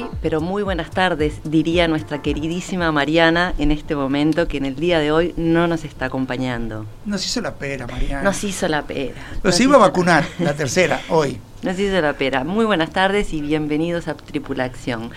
[0.00, 4.76] Muy, pero muy buenas tardes, diría nuestra queridísima Mariana en este momento que en el
[4.76, 6.84] día de hoy no nos está acompañando.
[7.04, 8.22] Nos hizo la pera, Mariana.
[8.22, 9.14] Nos hizo la pera.
[9.42, 11.40] Los iba a vacunar, la tercera, hoy.
[11.62, 12.44] Nos hizo la pera.
[12.44, 15.10] Muy buenas tardes y bienvenidos a Tripulación.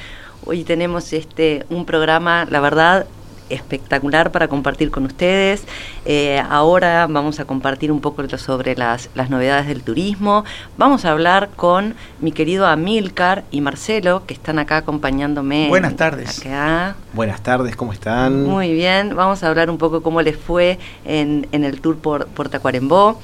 [0.46, 3.06] Hoy tenemos este un programa, la verdad,
[3.50, 5.64] espectacular para compartir con ustedes.
[6.06, 10.44] Eh, ahora vamos a compartir un poco sobre las, las, novedades del turismo.
[10.78, 15.68] Vamos a hablar con mi querido Amilcar y Marcelo, que están acá acompañándome.
[15.70, 16.40] Buenas tardes.
[16.40, 16.96] Acá.
[17.14, 18.44] Buenas tardes, ¿cómo están?
[18.46, 22.28] Muy bien, vamos a hablar un poco cómo les fue en, en el tour por,
[22.28, 23.20] por Tacuarembó.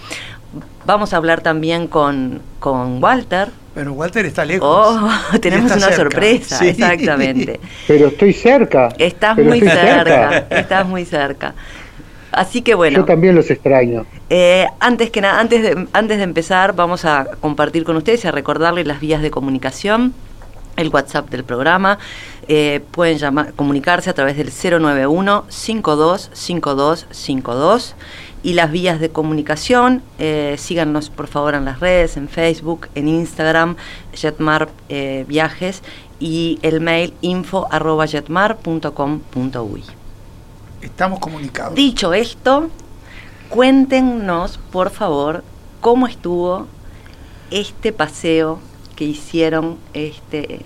[0.85, 4.67] Vamos a hablar también con, con Walter, pero Walter está lejos.
[4.67, 5.09] Oh,
[5.41, 5.95] tenemos una cerca.
[5.95, 6.69] sorpresa, sí.
[6.69, 7.59] exactamente.
[7.87, 8.87] Pero estoy cerca.
[8.97, 10.57] Estás muy cerca, cerca.
[10.57, 11.53] estás muy cerca.
[12.31, 12.99] Así que bueno.
[12.99, 14.05] Yo también los extraño.
[14.29, 18.29] Eh, antes que nada, antes de, antes de empezar, vamos a compartir con ustedes y
[18.29, 20.13] a recordarles las vías de comunicación.
[20.77, 21.99] El WhatsApp del programa.
[22.47, 27.95] Eh, pueden llamar, comunicarse a través del 091 525252
[28.45, 30.03] y las vías de comunicación.
[30.19, 33.75] Eh, síganos por favor en las redes, en Facebook, en Instagram,
[34.13, 35.81] Jetmar eh, Viajes
[36.19, 39.83] y el mail info arroba jetmar.com.uy.
[40.79, 41.73] Estamos comunicados.
[41.73, 42.69] Dicho esto,
[43.49, 45.43] cuéntenos por favor
[45.81, 46.67] cómo estuvo
[47.49, 48.59] este paseo
[48.95, 50.59] que hicieron este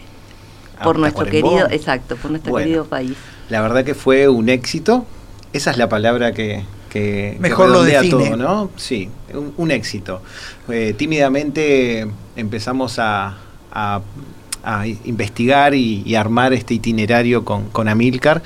[0.84, 1.50] por Ah, nuestro Tacuarembó.
[1.52, 2.66] querido, exacto, por nuestro Bueno.
[2.66, 3.16] querido país.
[3.50, 5.06] La verdad que fue un éxito.
[5.54, 8.26] Esa es la palabra que, que, que Mejor lo redondea define.
[8.30, 8.70] todo, ¿no?
[8.76, 10.22] Sí, un, un éxito.
[10.70, 13.38] Eh, tímidamente empezamos a,
[13.72, 14.02] a-
[14.64, 18.42] a investigar y, y armar este itinerario con, con Amilcar.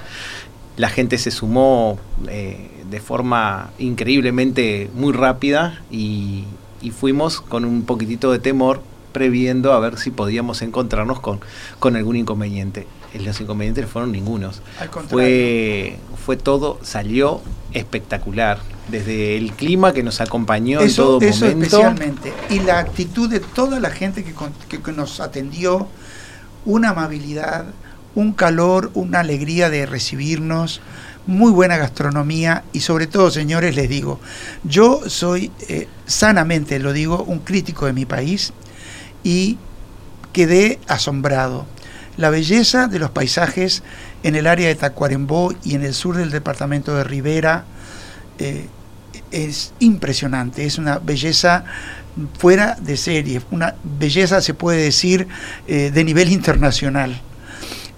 [0.78, 1.98] La gente se sumó
[2.30, 6.44] eh, de forma increíblemente muy rápida y,
[6.82, 11.40] y fuimos con un poquitito de temor previendo a ver si podíamos encontrarnos con,
[11.80, 12.88] con algún inconveniente.
[13.14, 14.62] Eh, Los inconvenientes fueron ningunos.
[14.80, 15.09] Al contrario.
[15.09, 17.42] Fue, fue todo, salió
[17.73, 18.59] espectacular.
[18.89, 21.63] Desde el clima que nos acompañó en Eso, todo eso momento.
[21.66, 22.34] especialmente.
[22.50, 25.88] Y la actitud de toda la gente que, con- que- que nos atendió,
[26.66, 27.66] una amabilidad,
[28.16, 30.81] un calor, una alegría de recibirnos,
[31.25, 34.19] muy buena gastronomía y sobre todo, señores, les digo,
[34.66, 38.51] yo soy, eh, sanamente lo digo, un crítico de mi país
[39.23, 39.57] y
[40.34, 41.66] quedé asombrado.
[42.17, 43.84] La belleza de los paisajes
[44.23, 47.66] en el área de Tacuarembó y en el sur del departamento de Rivera
[48.39, 48.67] eh,
[49.31, 51.66] es impresionante, es una belleza
[52.38, 55.28] fuera de serie, una belleza se puede decir
[55.67, 57.22] eh, de nivel internacional.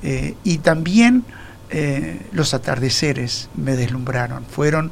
[0.03, 1.23] Eh, y también
[2.31, 4.91] los atardeceres me deslumbraron, fueron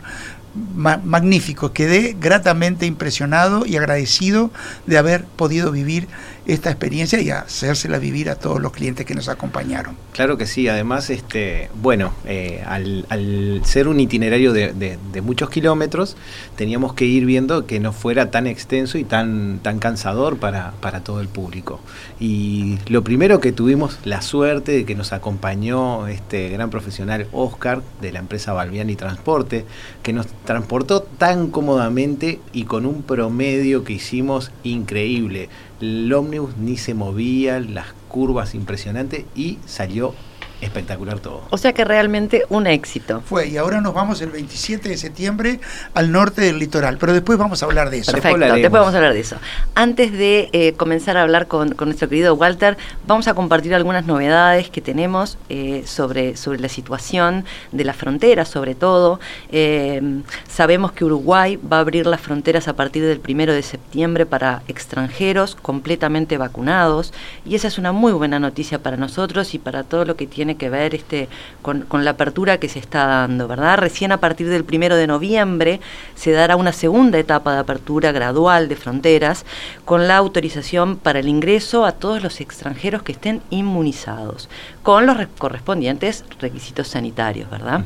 [0.76, 4.52] ma- magníficos, quedé gratamente impresionado y agradecido
[4.86, 6.08] de haber podido vivir
[6.46, 9.96] esta experiencia y hacérsela vivir a todos los clientes que nos acompañaron.
[10.12, 16.18] Claro que sí, además, este, bueno, eh, al, ser un itinerario de muchos kilómetros,
[16.56, 21.04] teníamos que ir viendo que no fuera tan extenso y tan, tan cansador para, para
[21.04, 21.80] todo el público.
[22.20, 27.82] Y lo primero que tuvimos la suerte de que nos acompañó este gran profesional Oscar
[28.02, 29.66] de la empresa Balbiani Transporte,
[30.02, 35.50] que nos transportó tan cómodamente y con un promedio que hicimos increíble.
[35.84, 40.16] El ómnibus ni se movía, las curvas impresionantes y salió
[40.64, 41.44] espectacular todo.
[41.50, 43.22] O sea que realmente un éxito.
[43.26, 45.60] Fue, y ahora nos vamos el 27 de septiembre
[45.94, 48.12] al norte del litoral, pero después vamos a hablar de eso.
[48.12, 49.38] Perfecto, después, vamos a hablar de eso.
[49.76, 52.78] Antes de eh, comenzar a hablar con, nuestro querido Walter,
[53.08, 58.46] vamos a compartir algunas novedades que tenemos eh, sobre, sobre la situación de la frontera,
[58.46, 59.20] sobre todo.
[59.52, 60.02] Eh,
[60.48, 64.64] sabemos que Uruguay va a abrir las fronteras a partir del primero de septiembre para
[64.68, 67.14] extranjeros completamente vacunados,
[67.46, 70.53] y esa es una muy buena noticia para nosotros y para todo lo que tiene
[70.56, 71.30] que ver este,
[71.62, 73.78] con, la apertura que se está dando, ¿verdad?
[73.78, 75.80] Recién a partir del primero de noviembre
[76.16, 79.46] se dará una segunda etapa de apertura gradual de fronteras
[79.86, 84.50] con la autorización para el ingreso a todos los extranjeros que estén inmunizados,
[84.84, 87.86] con los correspondientes requisitos sanitarios, ¿verdad?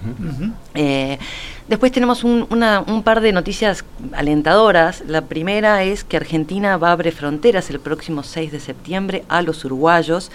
[0.73, 1.19] Eh,
[1.67, 5.03] después tenemos un, un, par de noticias alentadoras.
[5.07, 9.43] La primera es que Argentina va a abrir fronteras el próximo 6 de septiembre a
[9.43, 10.31] los uruguayos.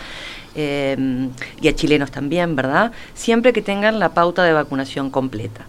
[0.54, 1.30] Em,
[1.60, 2.92] y a chilenos también, ¿verdad?
[3.14, 5.64] Siempre que tengan la pauta de vacunación completa.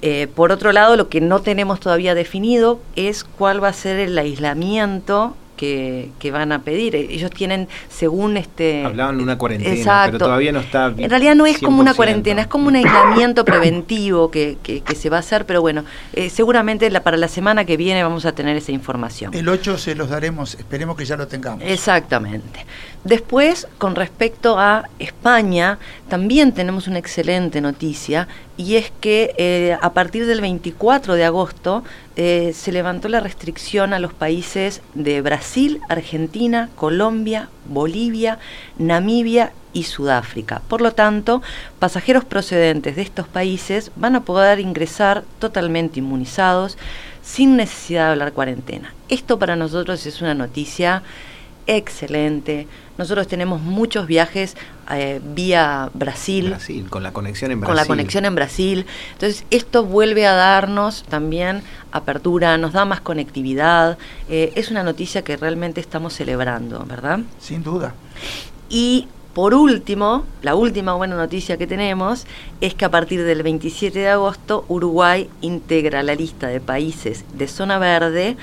[0.00, 3.98] Eh, por otro lado, lo que no tenemos todavía definido es cuál va a ser
[4.00, 5.36] el aislamiento
[6.18, 6.96] que, van a pedir.
[6.96, 8.84] Ellos tienen, según este...
[8.84, 10.86] Hablaban de una cuarentena, pero todavía no está...
[10.96, 14.58] En realidad no es como una cuarentena, es como un aislamiento preventivo que,
[14.96, 18.26] se va a hacer, pero bueno, eh, seguramente la, para la semana que viene vamos
[18.26, 19.34] a tener esa información.
[19.34, 21.62] El 8 se los daremos, esperemos que ya lo tengamos.
[21.64, 22.66] Exactamente.
[23.04, 25.78] Después, con respecto a España,
[26.08, 31.82] también tenemos una excelente noticia y es que eh, a partir del 24 de agosto
[32.14, 38.38] eh, se levantó la restricción a los países de Brasil, Argentina, Colombia, Bolivia,
[38.78, 40.62] Namibia y Sudáfrica.
[40.68, 41.42] Por lo tanto,
[41.80, 46.78] pasajeros procedentes de estos países van a poder ingresar totalmente inmunizados
[47.20, 48.94] sin necesidad de hablar cuarentena.
[49.08, 51.02] Esto para nosotros es una noticia
[51.66, 52.66] excelente.
[52.98, 54.56] Nosotros tenemos muchos viajes
[54.90, 56.50] eh, vía Brasil.
[56.50, 57.68] Brasil, con la conexión en Brasil.
[57.68, 58.86] Con la conexión en Brasil.
[59.12, 63.98] Entonces, esto vuelve a darnos también apertura, nos da más conectividad.
[64.28, 67.20] Eh, es una noticia que realmente estamos celebrando, ¿verdad?
[67.38, 67.94] Sin duda.
[68.68, 72.26] Y por último, la última buena noticia que tenemos
[72.60, 77.48] es que a partir del 27 de agosto Uruguay integra la lista de países de
[77.48, 78.36] zona verde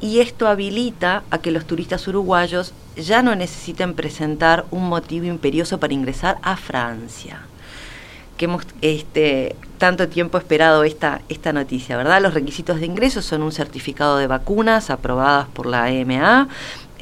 [0.00, 5.78] y esto habilita a que los turistas uruguayos ya no necesiten presentar un motivo imperioso
[5.78, 7.40] para ingresar a Francia.
[8.36, 12.22] Que hemos este, tanto tiempo esperado esta, esta noticia, ¿verdad?
[12.22, 16.48] Los requisitos de ingreso son un certificado de vacunas aprobadas por la EMA,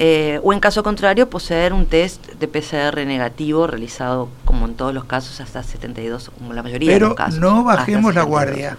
[0.01, 4.93] eh, o en caso contrario poseer un test de PCR negativo realizado como en todos
[4.93, 7.35] los casos hasta 72, como la mayoría de los casos.
[7.35, 8.77] Pero no bajemos la guardia.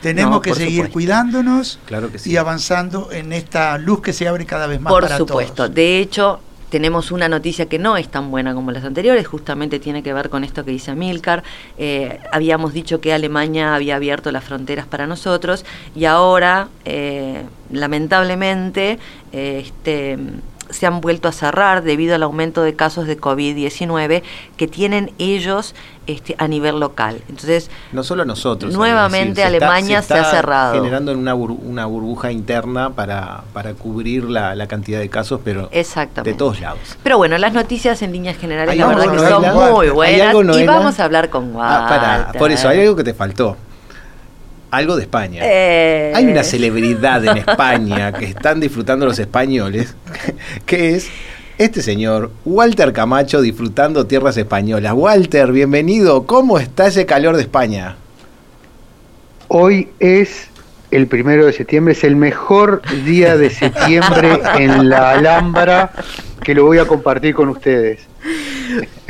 [0.00, 1.78] Tenemos que seguir cuidándonos
[2.24, 4.90] y avanzando en esta luz que se abre cada vez más.
[4.90, 5.68] Por supuesto.
[5.68, 6.40] De hecho,
[6.70, 10.30] tenemos una noticia que no es tan buena como las anteriores, justamente tiene que ver
[10.30, 11.42] con esto que dice Milcar.
[11.76, 18.98] Eh, habíamos dicho que Alemania había abierto las fronteras para nosotros y ahora, eh, lamentablemente,
[19.32, 20.18] este
[20.72, 24.22] se han vuelto a cerrar debido al aumento de casos de COVID-19
[24.56, 25.74] que tienen ellos
[26.06, 27.22] este, a nivel local.
[27.28, 28.74] Entonces, no solo nosotros.
[28.74, 30.74] Nuevamente Alemania se, ha cerrado.
[30.74, 36.60] Generando una, una burbuja interna para, para cubrir la, cantidad de casos, pero de todos
[36.60, 36.96] lados.
[37.02, 40.34] Pero bueno, las noticias en líneas generales, la verdad que son muy buenas.
[40.58, 42.38] Y vamos a hablar con ah, Walter.
[42.38, 43.56] por eso, hay algo que te faltó
[44.72, 45.42] algo de España.
[45.44, 46.12] Eh.
[46.16, 49.94] Hay una celebridad en España que están disfrutando los españoles,
[50.66, 51.10] que es
[51.58, 54.94] este señor, Walter Camacho, disfrutando tierras españolas.
[54.94, 56.26] Walter, bienvenido.
[56.26, 57.96] ¿Cómo está ese calor de España?
[59.48, 60.48] Hoy es
[60.90, 65.92] el primero de septiembre, es el mejor día de septiembre en la Alhambra
[66.42, 68.08] que lo voy a compartir con ustedes.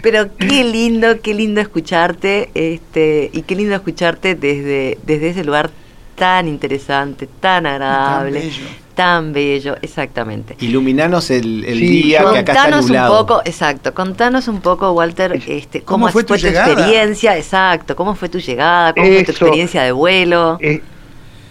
[0.02, 5.70] Pero qué lindo, qué lindo escucharte, este, y qué lindo escucharte desde, desde ese lugar
[6.16, 10.56] tan interesante, tan agradable, tan bello, tan bello exactamente.
[10.60, 13.12] Iluminanos el, día que acá está nublado.
[13.12, 18.28] un poco, exacto, contanos un poco, Walter, este, cómo, fue, tu, experiencia, exacto, cómo fue
[18.28, 20.58] tu llegada, cómo fue tu experiencia de vuelo.
[20.60, 20.82] Eh,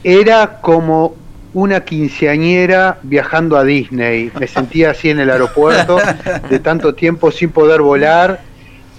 [0.03, 1.15] era como
[1.53, 4.31] una quinceañera viajando a Disney.
[4.39, 5.97] Me sentía así en el aeropuerto,
[6.49, 8.41] de tanto tiempo sin poder volar.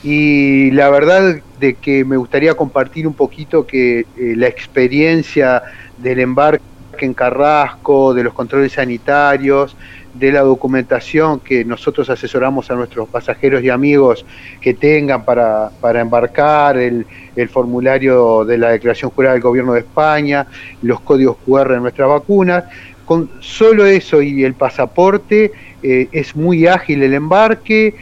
[0.03, 4.05] Y la verdad de que me gustaría compartir un poquito que eh,
[4.37, 5.63] la experiencia
[5.99, 6.63] del embarque
[6.99, 9.77] en Carrasco, de los controles sanitarios,
[10.15, 14.27] de la documentación que nosotros asesoramos a nuestros pasajeros y amigos
[14.61, 19.81] que tengan para, para embarcar, el, el, formulario de la declaración jurada del gobierno de
[19.81, 20.47] España,
[20.83, 22.65] los códigos QR de nuestras vacunas.
[23.07, 25.53] Con solo eso y el pasaporte
[25.83, 27.95] eh, es muy ágil el embarque,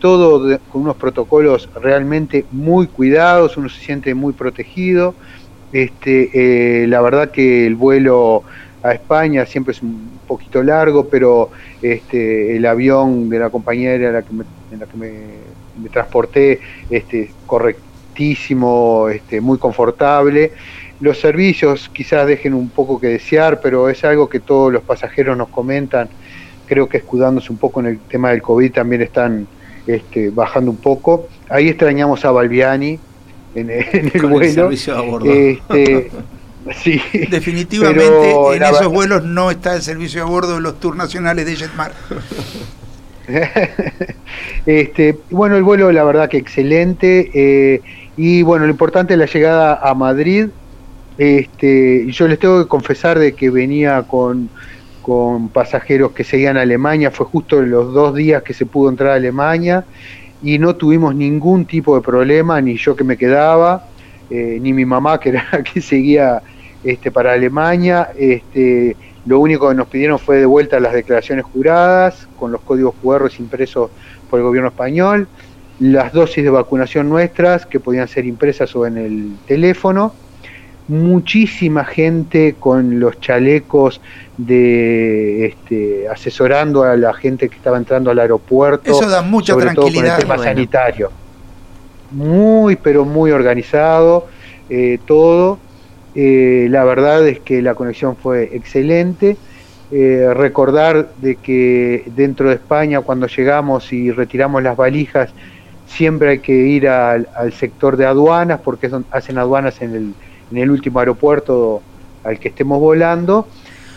[0.00, 5.14] todo con unos protocolos realmente muy cuidados, uno se siente muy protegido.
[5.72, 8.42] Este, la verdad que el vuelo
[8.86, 11.50] a España siempre es un poquito largo, pero
[11.82, 16.60] este, el avión de la compañía en la que me, en la que me, transporté
[16.88, 20.52] este, correctísimo, este, muy confortable.
[21.00, 25.36] Los servicios quizás dejen un poco que desear, pero es algo que todos los pasajeros
[25.36, 26.08] nos comentan.
[26.66, 29.46] Creo que escudándose un poco en el tema del COVID también están
[29.86, 31.28] este, bajando un poco.
[31.48, 32.98] Ahí extrañamos a Balbiani
[33.54, 34.70] en, el vuelo.
[34.70, 36.10] Este,
[36.82, 41.46] Sí, Definitivamente en esos vuelos no está el servicio a bordo de los tours nacionales
[41.46, 41.92] de Jetmar.
[44.66, 47.30] este, bueno, el vuelo la verdad que excelente.
[47.34, 47.82] Eh,
[48.16, 50.48] y bueno, lo importante es la llegada a Madrid.
[51.18, 54.50] Este, yo les tengo que confesar de que venía con,
[55.02, 57.10] con pasajeros que seguían a Alemania.
[57.10, 59.84] Fue justo los dos días que se pudo entrar a Alemania
[60.42, 63.86] y no tuvimos ningún tipo de problema, ni yo que me quedaba,
[64.30, 66.42] eh, ni mi mamá que era que seguía
[66.84, 68.10] este, para Alemania.
[68.18, 72.94] Este, lo único que nos pidieron fue de vuelta las declaraciones juradas con los códigos
[73.02, 73.90] QR impresos
[74.30, 75.28] por el gobierno español,
[75.80, 80.14] las dosis de vacunación nuestras que podían ser impresas o en el teléfono,
[80.88, 84.00] muchísima gente con los chalecos
[84.36, 88.90] de este, asesorando a la gente que estaba entrando al aeropuerto.
[88.90, 89.74] Eso da mucha tranquilidad.
[89.74, 91.10] Todo con el tema sanitario.
[92.12, 94.28] Muy, pero muy organizado
[94.68, 95.58] eh, todo.
[96.18, 99.36] Eh, la verdad es que la conexión fue excelente.
[99.92, 105.30] Eh, recordar de que dentro de España cuando llegamos y retiramos las valijas
[105.86, 110.14] siempre hay que ir al, sector de aduanas porque hacen aduanas en
[110.50, 111.82] el, último aeropuerto
[112.24, 113.46] al que estemos volando.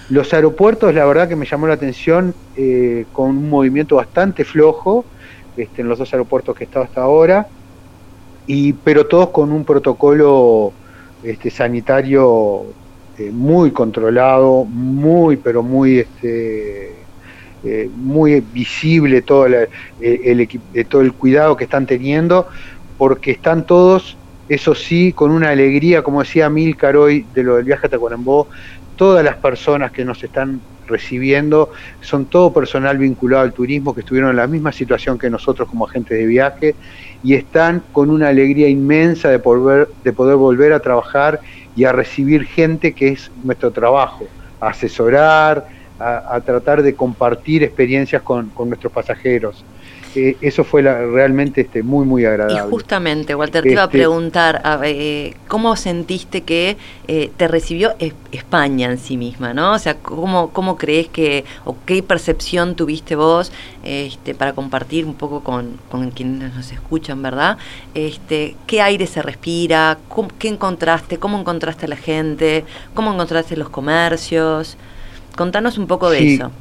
[0.09, 5.05] Los aeropuertos, la verdad que me llamó la atención eh, con un movimiento bastante flojo
[5.55, 7.47] este, en los dos aeropuertos que he estado hasta ahora,
[8.45, 10.73] y, pero todos con un protocolo
[11.23, 12.63] este, sanitario
[13.17, 16.93] eh, muy controlado, muy, pero muy, este,
[17.63, 19.67] eh, muy visible todo, el,
[19.99, 22.47] eh, todo el cuidado que están teniendo,
[22.97, 27.65] porque están todos, eso sí, con una alegría, como decía Milcar hoy de lo del
[27.65, 28.47] viaje a Tacuarembó,
[28.99, 34.31] todas las personas que nos están recibiendo son todo personal vinculado al turismo que estuvieron
[34.31, 36.75] en la misma situación que nosotros como agentes de viaje
[37.23, 41.39] y están con una alegría inmensa de poder, de poder volver a trabajar
[41.77, 44.25] y a recibir gente que es nuestro trabajo,
[44.59, 49.63] a asesorar, a, tratar de compartir experiencias con nuestros pasajeros.
[50.15, 52.67] Eh, eso fue realmente este, muy, muy agradable.
[52.67, 57.93] Y justamente, Walter, te iba a este, preguntar, eh, ¿cómo sentiste que eh, te recibió
[58.31, 59.53] España en sí misma?
[59.53, 59.73] ¿no?
[59.73, 63.51] O sea, ¿cómo, ¿cómo crees que, o qué percepción tuviste vos
[63.83, 67.57] este, para compartir un poco con, con quienes nos escuchan, ¿verdad?
[67.93, 69.99] Este, ¿Qué aire se respira?
[70.39, 71.17] ¿Qué encontraste?
[71.17, 72.65] ¿Cómo encontraste a la gente?
[72.93, 74.77] ¿Cómo encontraste los comercios?
[75.35, 76.51] Contanos un poco de eso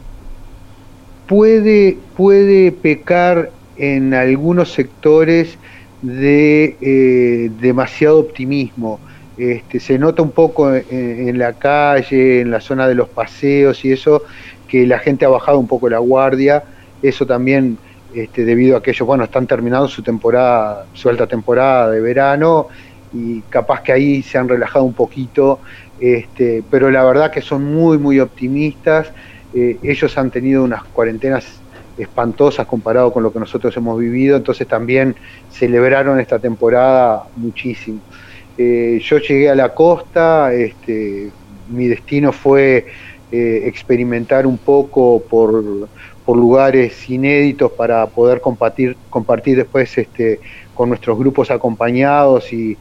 [1.28, 5.56] puede, puede pecar en algunos sectores
[6.02, 8.98] de eh, demasiado optimismo.
[9.36, 13.92] Este, se nota un poco en, la calle, en la zona de los paseos y
[13.92, 14.22] eso,
[14.66, 16.64] que la gente ha bajado un poco la guardia.
[17.02, 17.78] Eso también
[18.12, 22.66] este, debido a que ellos, bueno, están terminando su temporada, su alta temporada de verano
[23.12, 25.60] y capaz que ahí se han relajado un poquito,
[26.00, 29.12] este, pero la verdad que son muy, muy optimistas
[29.54, 31.60] eh, ellos han tenido unas cuarentenas
[31.96, 35.16] espantosas comparado con lo que nosotros hemos vivido, entonces también
[35.50, 38.00] celebraron esta temporada muchísimo.
[38.56, 41.30] Eh, yo llegué a la costa, este,
[41.68, 42.86] mi destino fue
[43.30, 45.88] eh, experimentar un poco por,
[46.26, 50.40] lugares inéditos para poder compartir, compartir después este,
[50.74, 52.76] con nuestros grupos acompañados y,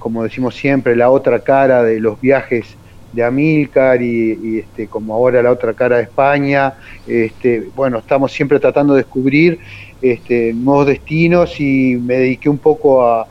[0.00, 2.76] como decimos siempre, la otra cara de los viajes
[3.12, 6.74] de Amílcar y, este, como ahora la otra cara de España.
[7.06, 9.58] Este, bueno, estamos siempre tratando de descubrir
[10.00, 13.26] este, nuevos destinos y me dediqué un poco a,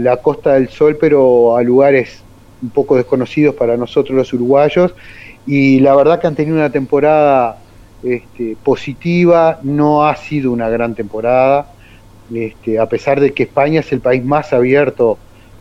[0.00, 2.22] la Costa del Sol, pero a lugares
[2.62, 4.94] un poco desconocidos para nosotros los uruguayos.
[5.46, 7.58] Y la verdad que han tenido una temporada
[8.02, 11.70] este, positiva, no ha sido una gran temporada,
[12.32, 15.18] este, a pesar de que España es el país más abierto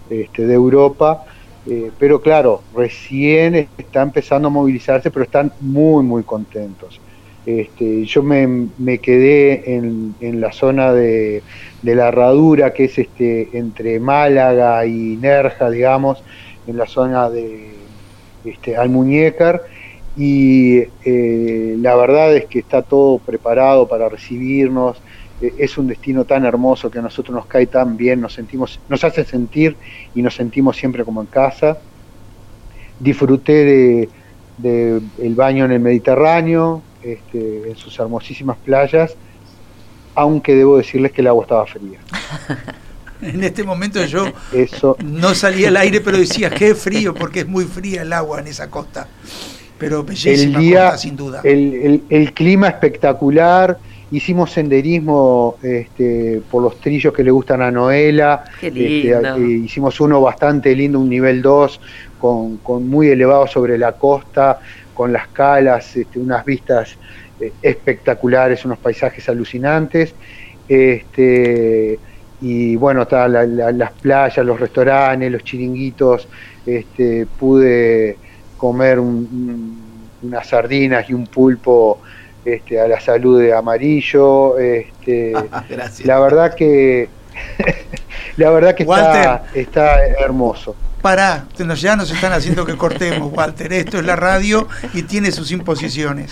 [0.10, 1.26] este, de Europa
[1.70, 7.02] eh, pero claro, recién está empezando a movilizarse, pero están muy, muy contentos.
[7.46, 11.44] Este, yo me, quedé en, la zona de,
[11.84, 16.24] la herradura, que es este, entre Málaga y Nerja, digamos,
[16.68, 17.72] en la zona de
[18.46, 19.64] este, Almuñécar,
[20.18, 24.98] y eh, la verdad es que está todo preparado para recibirnos.
[25.42, 28.80] Eh, es un destino tan hermoso que a nosotros nos cae tan bien, nos sentimos,
[28.90, 29.76] nos hace sentir
[30.16, 31.78] y nos sentimos siempre como en casa.
[33.00, 34.10] Disfruté
[34.58, 39.16] de, el baño en el Mediterráneo, este, en sus hermosísimas playas,
[40.16, 42.00] aunque debo decirles que el agua estaba fría.
[43.22, 44.26] en este momento yo
[45.04, 48.48] no salía al aire, pero decía, qué frío, porque es muy fría el agua en
[48.48, 49.08] esa costa.
[49.78, 51.42] Pero bellísima el día, sin duda.
[51.44, 53.78] el clima espectacular,
[54.10, 58.46] Hicimos senderismo este, por los trillos que le gustan a Noela.
[58.62, 61.82] Este, eh, hicimos uno bastante lindo, un nivel 2,
[62.18, 64.60] con, con, muy elevado sobre la costa,
[64.94, 66.96] con las calas, este, unas vistas
[67.42, 70.16] eh, espectaculares, unos paisajes alucinantes.
[70.70, 72.00] Este,
[72.40, 76.28] y bueno, está las playas, los restaurantes, los chiringuitos.
[76.66, 78.18] Este, pude
[78.58, 82.00] comer unas sardinas y un pulpo
[82.48, 84.58] este, a la salud de Amarillo.
[84.58, 85.34] Este,
[86.06, 87.10] La verdad que
[88.38, 88.84] la verdad que
[89.54, 90.76] está, hermoso.
[91.02, 93.72] Pará, ya nos están haciendo que cortemos, Walter.
[93.72, 96.32] Esto es la radio y tiene sus imposiciones.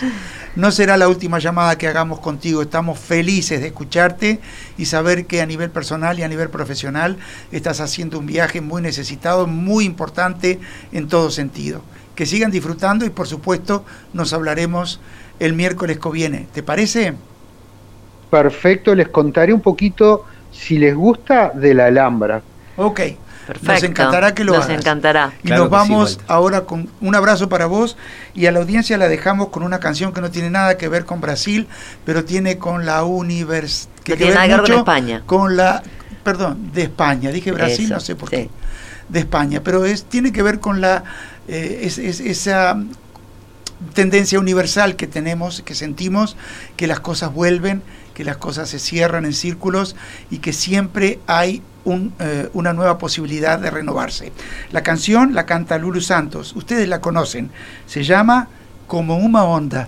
[0.56, 2.62] No será la última llamada que hagamos contigo.
[2.62, 4.40] Estamos felices de escucharte
[4.78, 7.18] y saber que a nivel personal y a nivel profesional
[7.52, 10.60] estás haciendo un viaje muy necesitado, muy importante
[10.92, 11.82] en todo sentido.
[12.16, 15.00] Que sigan disfrutando y por supuesto nos hablaremos
[15.40, 16.48] el miércoles que viene.
[16.54, 17.14] ¿Te parece?
[18.30, 22.42] Perfecto, les contaré un poquito, si les gusta, de la Alhambra.
[22.78, 23.02] Ok.
[23.46, 23.74] Perfecto.
[23.74, 25.34] Nos encantará que lo Nos encantará.
[25.44, 27.96] Y nos vamos ahora con un abrazo para vos
[28.34, 31.06] y a la audiencia la dejamos con una canción que no tiene nada que ver
[31.06, 31.68] con Brasil,
[32.06, 33.94] pero tiene con la universidad.
[34.04, 35.24] Que tiene nada que ver con España.
[35.28, 35.84] Con la,
[36.24, 37.30] perdón, de España.
[37.30, 38.50] Dije Brasil, no sé por qué.
[39.10, 41.04] De España, pero es tiene que ver con la
[41.48, 42.76] eh, es, esa
[43.94, 46.38] tendencia universal que tenemos, que sentimos,
[46.78, 47.82] que las cosas vuelven,
[48.14, 49.96] que las cosas se cierran en círculos
[50.32, 54.32] y que siempre hay eh, una nueva posibilidad de renovarse.
[54.72, 57.52] La canción la canta Lulu Santos, ustedes la conocen,
[57.86, 58.48] se llama
[58.88, 59.88] Como una onda.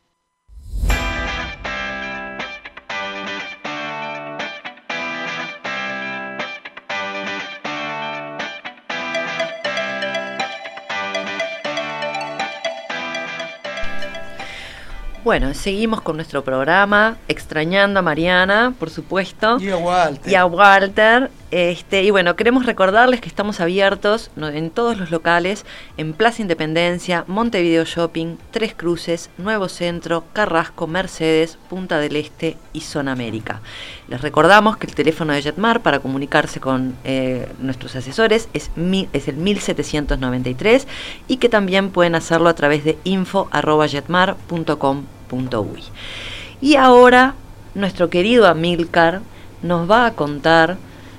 [15.23, 19.59] Bueno, seguimos con nuestro programa, extrañando a Mariana, por supuesto.
[19.59, 20.31] Y a Walter.
[20.31, 21.29] Y a Walter.
[21.51, 25.65] Este, y bueno, queremos recordarles que estamos abiertos en todos los locales,
[25.97, 32.79] en Plaza Independencia, Montevideo Shopping, Tres Cruces, Nuevo Centro, Carrasco, Mercedes, Punta del Este y
[32.81, 33.59] Zona América.
[34.07, 39.09] Les recordamos que el teléfono de Jetmar para comunicarse con eh, nuestros asesores es, mi,
[39.11, 40.87] es el 1793
[41.27, 45.03] y que también pueden hacerlo a través de info.jetmar.com
[46.61, 47.35] y ahora
[47.73, 49.21] nuestro querido Amilcar
[49.61, 50.77] nos va a contar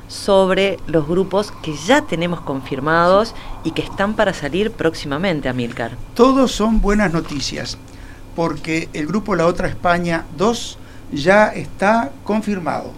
[0.09, 5.93] sobre los grupos que ya tenemos confirmados y que están para salir próximamente, Amilcar.
[6.15, 7.79] Todos son buenas noticias,
[8.37, 10.79] porque el grupo La Otra España 2
[11.13, 12.93] ya está confirmado.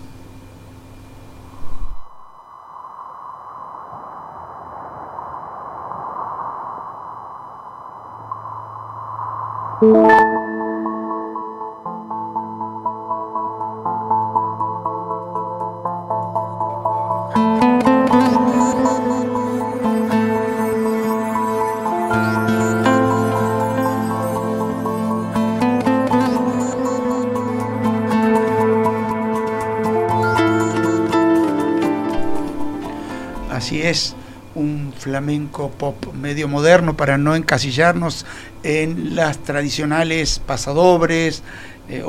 [35.79, 38.27] Pop medio moderno para no encasillarnos
[38.63, 41.43] en las tradicionales pasadobres,
[41.89, 42.03] eh.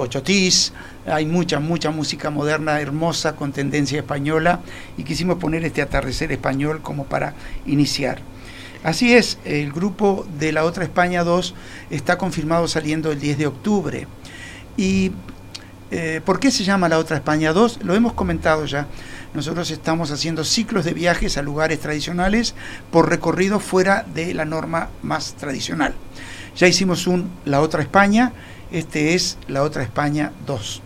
[1.08, 4.62] Hay mucha, mucha música moderna hermosa con tendencia española
[4.98, 8.20] y quisimos poner este atardecer español como para iniciar.
[8.84, 11.54] Así es, el grupo de la otra España 2
[11.90, 14.08] está confirmado saliendo el 10 de octubre.
[14.78, 15.12] ¿Y
[15.92, 17.80] eh, por qué se llama la otra España 2?
[17.84, 18.88] Lo hemos comentado ya.
[19.36, 22.56] Nosotros estamos haciendo ciclos de viajes a lugares tradicionales
[22.90, 25.94] por recorrido fuera de la norma más tradicional.
[26.56, 28.32] Ya hicimos un La Otra España,
[28.72, 30.82] este es La Otra España 2.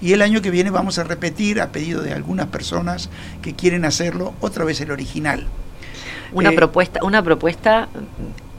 [0.00, 3.08] Y el año que viene vamos a repetir, a pedido de algunas personas
[3.40, 5.46] que quieren hacerlo, otra vez el original.
[6.32, 7.88] Una Eh, propuesta, una propuesta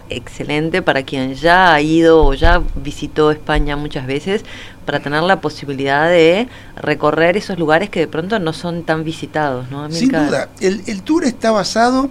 [0.10, 4.44] excelente para quien ya ha ido o ya visitó España muchas veces,
[4.86, 9.70] para tener la posibilidad de recorrer esos lugares que de pronto no son tan visitados,
[9.72, 9.90] ¿no?
[9.92, 12.10] Sin duda, el, el tour está basado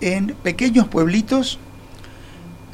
[0.00, 1.58] en pequeños pueblitos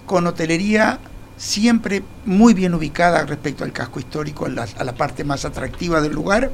[0.07, 1.01] con hotelería
[1.37, 6.01] siempre muy bien ubicada respecto al casco histórico, a la, a la parte más atractiva
[6.01, 6.51] del lugar,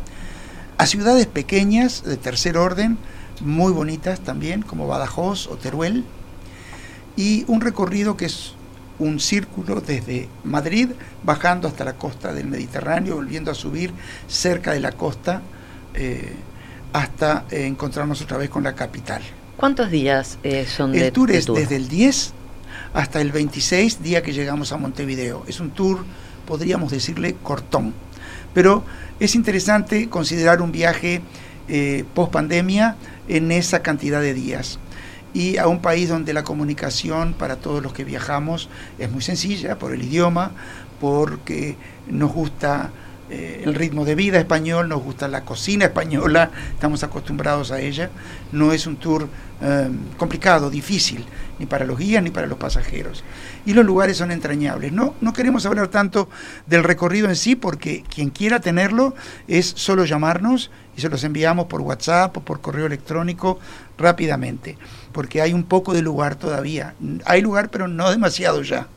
[0.79, 2.99] a ciudades pequeñas de tercer orden,
[3.41, 6.05] muy bonitas también, como Badajoz o Teruel,
[7.17, 8.55] y un recorrido que es
[8.99, 10.91] un círculo desde Madrid,
[11.23, 13.93] bajando hasta la costa del Mediterráneo, volviendo a subir
[14.29, 15.43] cerca de la costa,
[15.95, 16.33] eh,
[16.93, 19.23] hasta eh, encontrarnos otra vez con la capital.
[19.57, 22.33] ¿Cuántos días eh, son de El tour de es desde el 10
[22.95, 25.45] hasta el 26, día que llegamos a Montevideo.
[25.47, 26.05] Es un tour,
[26.47, 27.95] podríamos decirle, cortón.
[28.55, 28.85] Pero
[29.19, 31.23] es interesante considerar un viaje
[32.15, 32.97] post pandemia
[33.29, 34.79] en esa cantidad de días.
[35.35, 38.69] Y a un país donde la comunicación para todos los que viajamos
[38.99, 40.53] es muy sencilla, por el idioma,
[41.01, 41.77] porque
[42.09, 42.91] nos gusta
[43.33, 48.11] eh, el ritmo de vida español, nos gusta la cocina española, estamos acostumbrados a ella.
[48.53, 49.27] No es un tour
[49.63, 51.25] eh, complicado, difícil,
[51.59, 53.25] ni para los guías ni para los pasajeros.
[53.65, 54.93] Y los lugares son entrañables.
[54.93, 56.29] No, no queremos hablar tanto
[56.67, 59.15] del recorrido en sí, porque quien quiera tenerlo
[59.49, 63.59] es solo llamarnos y se los enviamos por WhatsApp o por correo electrónico
[63.97, 64.77] rápidamente,
[65.13, 66.95] porque hay un poco de lugar todavía.
[67.25, 68.89] Hay lugar, pero no demasiado ya,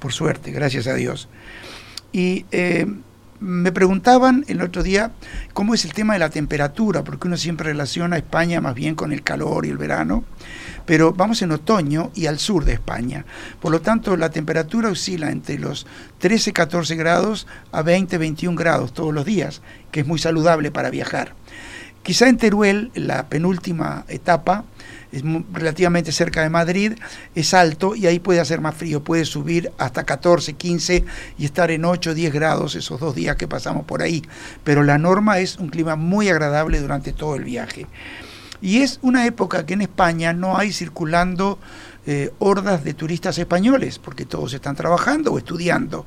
[0.00, 1.28] por suerte, gracias a Dios.
[2.10, 2.86] Y eh,
[3.44, 5.12] me preguntaban el otro día
[5.52, 9.12] cómo es el tema de la temperatura, porque uno siempre relaciona España más bien con
[9.12, 10.24] el calor y el verano,
[10.86, 13.26] pero vamos en otoño y al sur de España.
[13.60, 15.86] Por lo tanto, la temperatura oscila entre los
[16.22, 21.34] 13-14 grados a 20-21 grados todos los días, que es muy saludable para viajar.
[22.02, 24.64] Quizá en Teruel, la penúltima etapa,
[25.14, 25.22] es
[25.52, 26.94] relativamente cerca de Madrid,
[27.36, 31.04] es alto y ahí puede hacer más frío, puede subir hasta 14, 15
[31.38, 34.22] y estar en 8, 10 grados esos dos días que pasamos por ahí.
[34.64, 37.86] Pero la norma es un clima muy agradable durante todo el viaje.
[38.60, 41.58] Y es una época que en España no hay circulando
[42.06, 46.06] eh, hordas de turistas españoles, porque todos están trabajando o estudiando.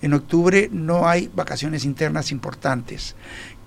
[0.00, 3.16] En octubre no hay vacaciones internas importantes.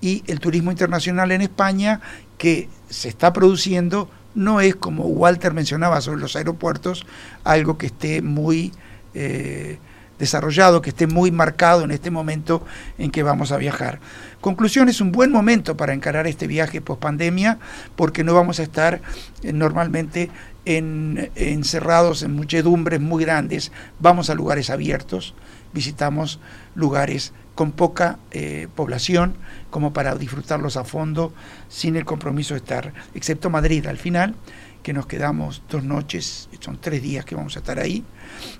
[0.00, 2.00] Y el turismo internacional en España,
[2.38, 7.06] que se está produciendo, no es como Walter mencionaba sobre los aeropuertos,
[7.44, 8.72] algo que esté muy
[9.14, 9.78] eh,
[10.18, 12.64] desarrollado, que esté muy marcado en este momento
[12.98, 14.00] en que vamos a viajar.
[14.40, 17.58] Conclusión, es un buen momento para encarar este viaje post pandemia,
[17.96, 19.00] porque no vamos a estar
[19.42, 20.30] eh, normalmente
[20.66, 25.34] en- encerrados en muchedumbres muy grandes, vamos a lugares abiertos,
[25.72, 26.38] visitamos
[26.74, 29.34] lugares con poca eh, población
[29.68, 31.34] como para disfrutarlos a fondo
[31.68, 34.34] sin el compromiso de estar, excepto Madrid al final,
[34.82, 38.02] que nos quedamos dos noches, son tres días que vamos a estar ahí,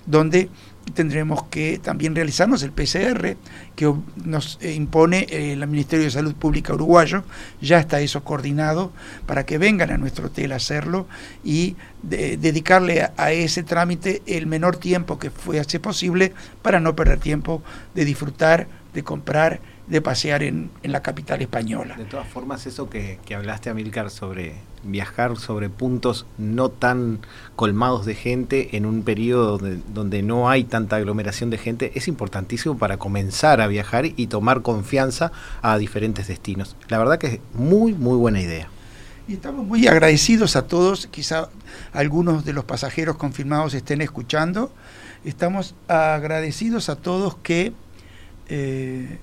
[0.05, 0.51] donde
[0.93, 3.37] tendremos que también realizarnos el PCR
[3.75, 3.91] que
[4.23, 7.23] nos eh, impone eh, el Ministerio de Salud Pública uruguayo,
[7.59, 8.91] ya está eso coordinado
[9.25, 11.07] para que vengan a nuestro hotel a hacerlo
[11.43, 17.63] y dedicarle a, ese trámite el menor tiempo que fuese posible para no perder tiempo
[17.93, 21.95] de disfrutar, de comprar de pasear en, la capital española.
[21.97, 27.19] De todas formas, eso que, que hablaste, Amilcar, sobre viajar sobre puntos no tan
[27.55, 29.59] colmados de gente en un periodo
[29.93, 34.61] donde, no hay tanta aglomeración de gente, es importantísimo para comenzar a viajar y tomar
[34.61, 36.75] confianza a diferentes destinos.
[36.89, 38.69] La verdad que es muy, muy buena idea.
[39.27, 41.49] Y estamos muy agradecidos a todos, quizá
[41.93, 44.71] algunos de los pasajeros confirmados estén escuchando,
[45.23, 47.73] estamos agradecidos a todos que...
[48.47, 49.19] Eh,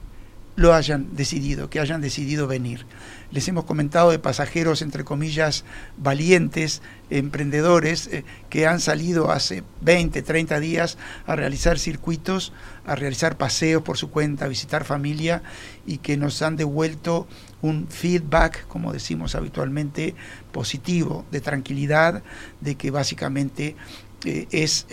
[0.59, 2.85] lo hayan decidido, que hayan decidido venir.
[3.31, 5.65] Les hemos comentado de pasajeros, entre comillas,
[5.97, 12.53] valientes, emprendedores, eh, que han salido hace 20, 30 días a realizar circuitos,
[12.85, 15.45] a realizar paseos por su cuenta, a visitar familia
[15.87, 17.29] y que nos han devuelto
[17.63, 20.17] un feedback, como decimos habitualmente,
[20.51, 22.25] positivo, de tranquilidad,
[22.61, 23.77] de que básicamente
[24.25, 24.87] eh, es...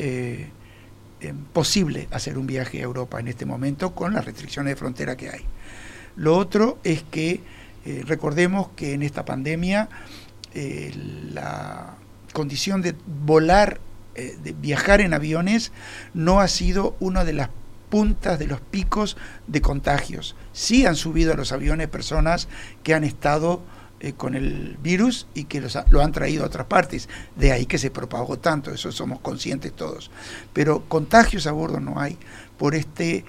[1.34, 5.30] posible hacer un viaje a Europa en este momento con las restricciones de frontera que
[5.30, 5.42] hay.
[6.16, 7.42] Lo otro es que
[7.86, 9.90] eh, recordemos que en esta pandemia
[10.54, 10.94] eh,
[11.34, 11.96] la
[12.34, 13.80] condición de volar,
[14.16, 15.72] eh, de viajar en aviones,
[16.14, 17.50] no ha sido una de las
[17.90, 20.36] puntas de los picos de contagios.
[20.54, 22.48] Sí han subido a los aviones personas
[22.84, 23.62] que han estado
[24.18, 27.10] con el virus y que lo han traído a otras partes.
[27.36, 30.12] De ahí que se propagó tanto, eso somos conscientes todos.
[30.54, 32.18] Pero contagios a bordo no hay
[32.58, 33.26] por este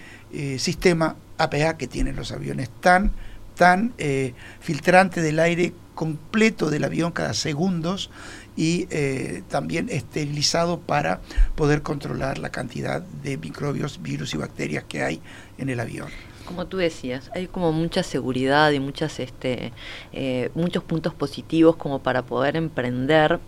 [0.59, 3.13] sistema APA que tienen los aviones, tan,
[3.55, 8.11] tan eh, filtrante del aire completo del avión cada segundos
[8.55, 11.21] y eh, también esterilizado para
[11.55, 15.21] poder controlar la cantidad de microbios, virus y bacterias que hay
[15.59, 16.09] en el avión.
[16.47, 19.73] Como tú decías, hay como mucha seguridad y muchas, este,
[20.13, 23.39] eh, muchos puntos positivos como para poder emprender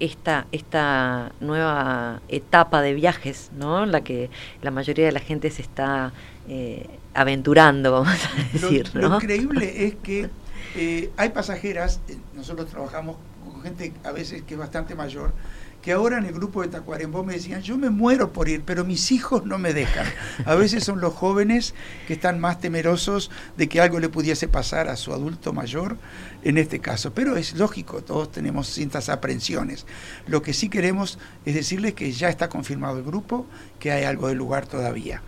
[0.00, 3.86] esta, esta nueva etapa de viajes, ¿no?
[3.86, 4.30] La que
[4.62, 6.12] la mayoría de la gente se está
[6.48, 8.90] eh, aventurando, vamos a decir.
[8.94, 10.30] Lo, increíble es que
[10.76, 15.32] eh, hay pasajeras, eh, nosotros trabajamos con gente a veces que es bastante mayor,
[15.82, 18.84] que ahora en el grupo de Tacuarembó me decían, yo me muero por ir, pero
[18.84, 20.06] mis hijos no me dejan.
[20.44, 21.74] A veces son los jóvenes
[22.06, 25.96] que están más temerosos de que algo le pudiese pasar a su adulto mayor
[26.42, 27.14] en este caso.
[27.14, 29.86] Pero es lógico, todos tenemos ciertas aprensiones.
[30.26, 33.46] Lo que sí queremos es decirles que ya está confirmado el grupo,
[33.78, 35.22] que hay algo de lugar todavía.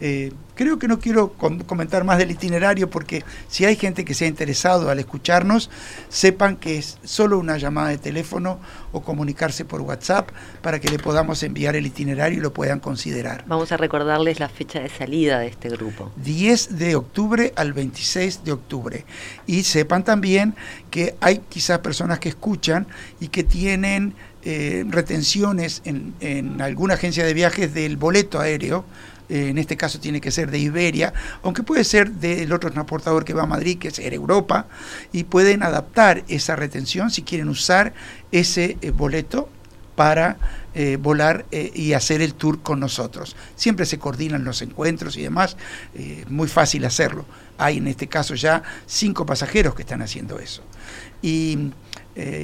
[0.00, 4.24] Eh, creo que no quiero comentar más del itinerario porque si hay gente que se
[4.24, 5.70] ha interesado al escucharnos,
[6.08, 8.58] sepan que es solo una llamada de teléfono
[8.92, 10.30] o comunicarse por WhatsApp
[10.62, 13.44] para que le podamos enviar el itinerario y lo puedan considerar.
[13.46, 16.12] Vamos a recordarles la fecha de salida de este grupo.
[16.16, 19.04] 10 de octubre al 26 de octubre.
[19.46, 20.54] Y sepan también
[20.90, 22.86] que hay quizás personas que escuchan
[23.20, 28.84] y que tienen eh, retenciones en, en alguna agencia de viajes del boleto aéreo
[29.30, 31.14] eh, en este caso tiene que ser de Iberia,
[31.44, 34.66] aunque puede ser del otro transportador que va a Madrid, que es Europa,
[35.12, 37.94] y pueden adaptar esa retención si quieren usar
[38.32, 39.48] ese eh, boleto
[39.94, 40.38] para
[40.74, 43.36] eh, volar y hacer el tour con nosotros.
[43.54, 45.58] Siempre se coordinan los encuentros y demás,
[46.28, 47.26] muy fácil hacerlo.
[47.58, 50.62] Hay en este caso ya cinco pasajeros que están haciendo eso.
[51.20, 51.70] Y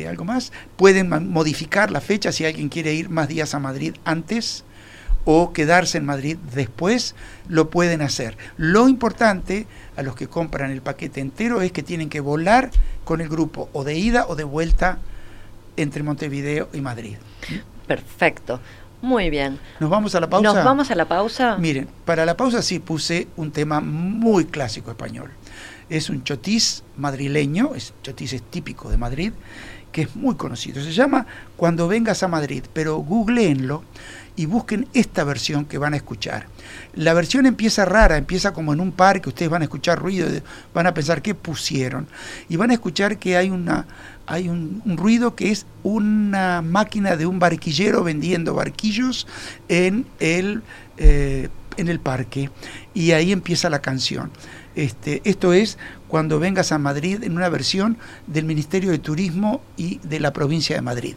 [0.06, 4.65] algo más, pueden modificar la fecha si alguien quiere ir más días a Madrid antes
[5.26, 7.14] o quedarse en Madrid después,
[7.48, 8.38] lo pueden hacer.
[8.56, 12.70] Lo importante a los que compran el paquete entero es que tienen que volar
[13.04, 14.98] con el grupo o de ida o de vuelta
[15.76, 17.16] entre Montevideo y Madrid.
[17.86, 18.60] Perfecto.
[19.02, 19.58] Muy bien.
[19.80, 20.52] ¿Nos vamos a la pausa?
[20.52, 21.56] Nos vamos a la pausa.
[21.58, 25.30] Miren, para la pausa sí puse un tema muy clásico español.
[25.88, 29.32] Es un chotis madrileño, es chotis es típico de Madrid,
[29.96, 30.84] que es muy conocido.
[30.84, 33.82] Se llama Cuando vengas a Madrid, pero googleenlo
[34.36, 36.48] y busquen esta versión que van a escuchar.
[36.94, 40.28] La versión empieza rara, empieza como en un parque, ustedes van a escuchar ruido,
[40.74, 42.08] van a pensar qué pusieron
[42.50, 43.86] y van a escuchar que hay una
[44.26, 49.26] hay un, ruido que es una máquina de un barquillero vendiendo barquillos
[49.70, 50.62] en el,
[50.98, 52.50] eh, en el parque
[52.92, 54.30] y ahí empieza la canción.
[54.74, 59.98] Este, esto es cuando vengas a Madrid en una versión del Ministerio de Turismo y
[59.98, 61.14] de la provincia de Madrid.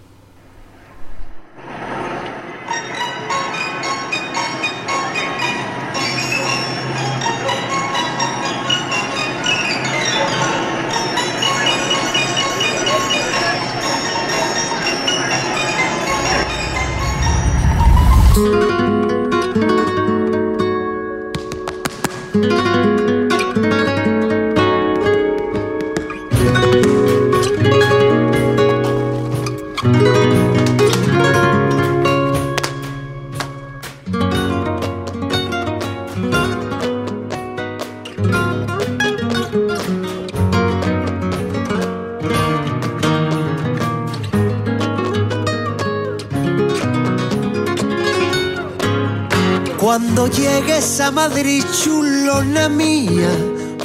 [50.32, 53.30] Llegues a Madrid, chulona mía,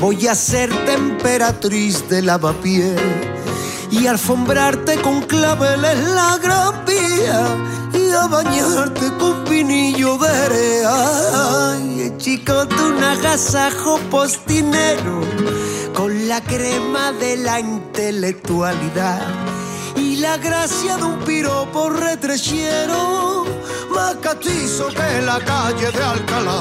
[0.01, 2.97] voy a ser temperatriz de lavapié
[3.91, 7.43] y alfombrarte con claveles la gran vía
[7.93, 10.85] y a bañarte con pinillo de.
[10.87, 15.21] Ay, chico, tú un agasajo postinero
[15.95, 19.23] con la crema de la intelectualidad
[19.97, 23.54] y la gracia de un piropo retrechero
[24.05, 26.61] más castizo que la calle de Alcalá.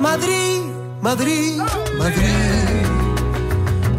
[0.00, 0.60] Madrid,
[1.00, 1.60] Madrid,
[1.98, 2.86] Madrid,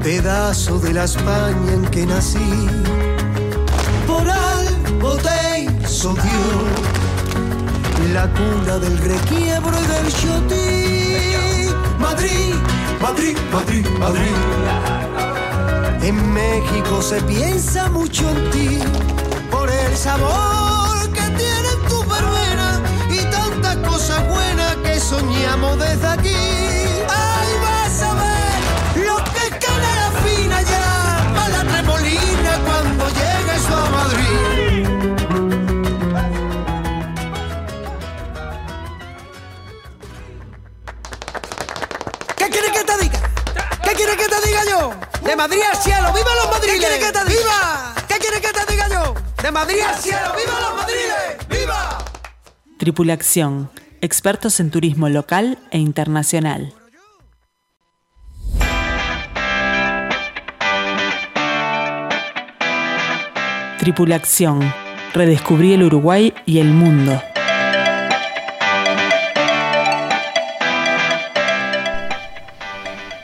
[0.03, 2.51] pedazo de la España en que nací.
[4.07, 7.04] Por algo te hizo Dios,
[8.13, 11.69] la cuna del requiebro y del chotí.
[11.99, 12.53] Madrid,
[13.01, 14.35] Madrid, Madrid, Madrid.
[16.01, 18.79] En México se piensa mucho en ti
[19.49, 26.64] por el sabor que tiene tu verbena y tantas cosas buenas que soñamos desde aquí.
[45.25, 46.75] De Madrid al cielo, ¡viva los madriles!
[46.75, 47.41] ¿Qué quieres que te diga?
[47.41, 47.95] ¡Viva!
[48.07, 49.15] ¿Qué quieres que te diga yo?
[49.41, 51.47] De Madrid al cielo, ¡viva los madriles!
[51.49, 51.97] ¡Viva!
[52.77, 53.71] Tripulación.
[54.01, 56.75] Expertos en turismo local e internacional.
[63.79, 64.73] Tripulación.
[65.15, 67.19] Redescubrí el Uruguay y el mundo.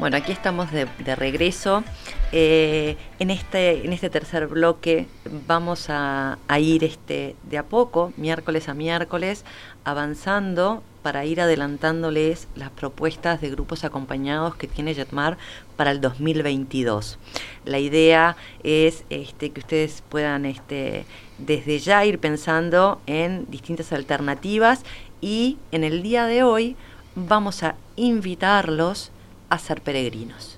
[0.01, 1.83] Bueno, aquí estamos de, regreso.
[2.31, 5.05] Eh, en, este, en este tercer bloque
[5.45, 9.45] vamos a, a ir este, de a poco, miércoles a miércoles,
[9.83, 15.37] avanzando para ir adelantándoles las propuestas de grupos acompañados que tiene Jetmar
[15.77, 17.19] para el 2022.
[17.65, 21.05] La idea es este, que ustedes puedan este,
[21.37, 24.83] desde ya ir pensando en distintas alternativas
[25.21, 26.75] y en el día de hoy
[27.13, 29.11] vamos a invitarlos
[29.51, 30.57] a ser peregrinos.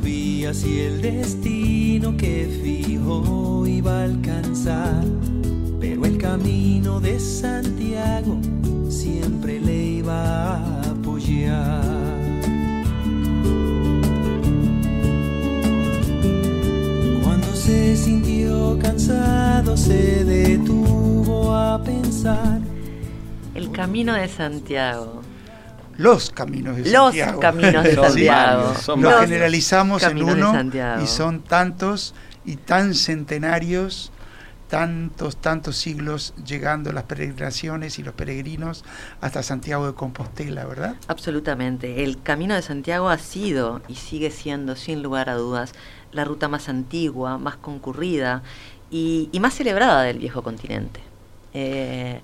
[0.00, 5.04] Sabía si el destino que fijó iba a alcanzar,
[5.78, 8.38] pero el camino de Santiago
[8.88, 11.84] siempre le iba a apoyar.
[17.22, 22.60] Cuando se sintió cansado, se detuvo a pensar.
[23.54, 25.20] El camino de Santiago.
[26.00, 27.40] Los caminos de Los Santiago.
[27.40, 28.74] caminos de Son Santiago.
[28.74, 30.54] son Los generalizamos en uno
[31.02, 32.14] y son tantos
[32.46, 34.10] y tan centenarios,
[34.68, 38.82] tantos, tantos siglos llegando las peregrinaciones y los peregrinos
[39.20, 40.94] hasta Santiago de Compostela, ¿verdad?
[41.06, 42.02] Absolutamente.
[42.02, 45.72] El Camino de Santiago ha sido y sigue siendo, sin lugar a dudas,
[46.12, 48.42] la ruta más antigua, más concurrida
[48.90, 51.00] y, y más celebrada del viejo continente.
[51.52, 52.20] Eh,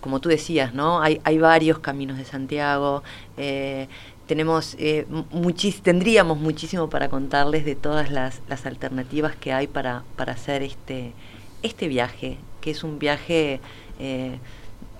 [0.00, 1.02] como tú decías, ¿no?
[1.02, 3.02] Hay, hay varios caminos de Santiago.
[3.36, 3.88] eh,
[4.26, 10.02] tenemos eh, muchis- tendríamos muchísimo para contarles de todas las, las alternativas que hay para,
[10.16, 11.14] para hacer este,
[11.62, 13.60] este viaje, que es un viaje
[13.98, 14.38] eh,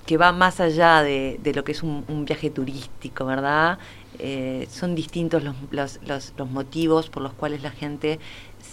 [0.07, 3.79] que va más allá de, de lo que es un, viaje turístico, ¿verdad?
[4.19, 8.19] Eh, son distintos los, los, los- los motivos por los cuales la gente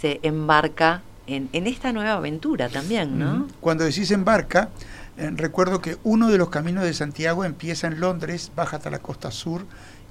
[0.00, 3.46] se embarca en, en esta nueva aventura también, ¿no?
[3.60, 4.70] Cuando decís embarca,
[5.16, 9.30] recuerdo que uno de los caminos de Santiago empieza en Londres, baja hasta la costa
[9.30, 9.66] sur,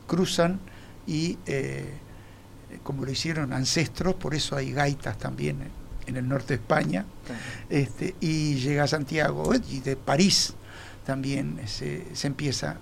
[0.08, 0.60] cruzan
[1.08, 1.94] y, eh,
[2.84, 5.58] como lo hicieron ancestros, por eso hay gaitas también
[6.08, 7.06] en el norte de España,
[7.70, 10.54] este, y llega a Santiago eh, y de París
[11.06, 12.78] también se, se empieza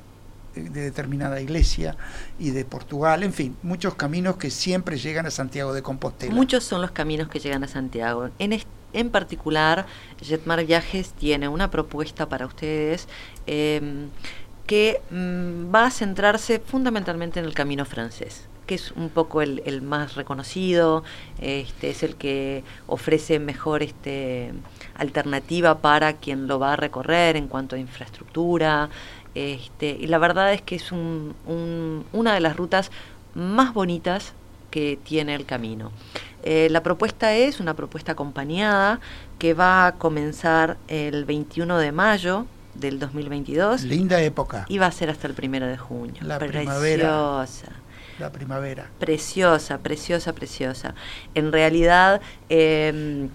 [0.55, 1.95] eh, de determinada iglesia
[2.39, 6.33] y de Portugal, en fin, muchos caminos que siempre llegan a Santiago de Compostela.
[6.33, 8.29] Muchos son los caminos que llegan a Santiago.
[8.39, 8.53] En,
[8.93, 9.85] en particular,
[10.21, 13.07] Jetmar Viajes tiene una propuesta para ustedes
[13.47, 14.07] eh,
[14.67, 18.47] que mm, va a centrarse fundamentalmente en el camino francés.
[18.65, 21.03] que es un poco el, más reconocido,
[21.41, 24.53] este, es el que ofrece mejor este,
[24.95, 28.89] alternativa para quien lo va a recorrer en cuanto a infraestructura.
[29.35, 32.89] Este, y la verdad es que es un, un- una de las rutas
[33.35, 34.33] más bonitas
[34.71, 35.91] que tiene el camino.
[36.43, 38.99] Eh, la propuesta es una propuesta acompañada
[39.39, 44.91] que va a comenzar el 21 de mayo del 2022 Linda época, y va a
[44.91, 46.21] ser hasta el primero de junio.
[46.21, 47.39] La primavera.
[47.39, 47.71] Preciosa,
[48.19, 48.89] la primavera.
[48.99, 50.95] preciosa, preciosa, preciosa.
[51.33, 53.29] En realidad, eh,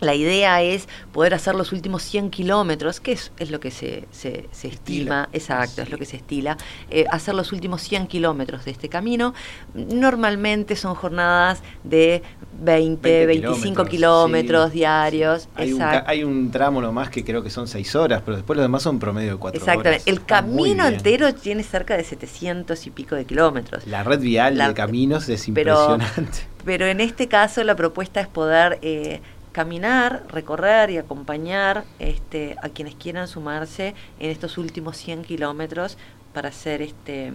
[0.00, 4.04] la idea es poder hacer los últimos 100 kilómetros, que es, es lo que se,
[4.10, 6.56] se, se estima, exacto, es lo que se estila,
[6.90, 9.34] eh, hacer los últimos 100 kilómetros de este camino.
[9.74, 12.22] Normalmente son jornadas de
[12.62, 14.78] 20, 25 kilómetros sí.
[14.78, 15.48] diarios.
[15.54, 18.64] Hay un, hay un tramo nomás que creo que son 6 horas, pero después los
[18.64, 19.68] demás son promedio de 4 horas.
[19.68, 20.10] Exactamente.
[20.10, 23.86] El Está camino entero tiene cerca de 700 y pico de kilómetros.
[23.86, 26.38] La red vial La- de caminos es pero- impresionante.
[26.64, 29.22] Pero en este caso la propuesta es poder eh,
[29.52, 35.98] caminar, recorrer y acompañar este, a quienes quieran sumarse en estos últimos 100 kilómetros
[36.32, 37.32] para hacer este,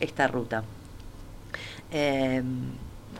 [0.00, 0.64] esta ruta.
[1.90, 2.42] Eh,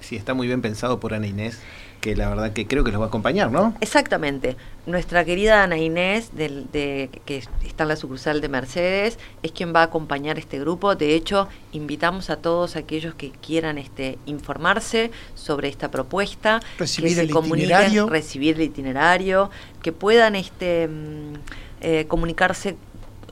[0.02, 1.60] Sí, está muy bien pensado por Ana Inés,
[2.02, 3.74] que la verdad que creo que los va a acompañar, ¿no?
[3.80, 4.56] Exactamente.
[4.86, 9.72] Nuestra querida Ana Inés, del- de, que está en la sucursal de Mercedes, es quien
[9.72, 10.96] va a acompañar este grupo.
[10.96, 17.14] De hecho, invitamos a todos aquellos que quieran este, informarse sobre esta propuesta, Recibir que
[17.14, 18.08] se el comuniquen, itinerario.
[18.08, 19.50] recibir el itinerario,
[19.80, 21.34] que puedan este, mm,
[21.82, 22.76] eh, comunicarse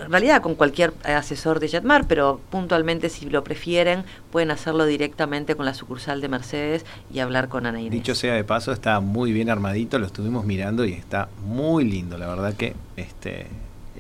[0.05, 4.87] en realidad con cualquier eh, asesor de Jetmar, pero puntualmente si lo prefieren pueden hacerlo
[4.87, 7.79] directamente con la sucursal de Mercedes y hablar con Ana.
[7.79, 12.19] Dicho sea de paso, está muy bien armadito, lo estuvimos mirando y está muy lindo,
[12.19, 13.47] la verdad que este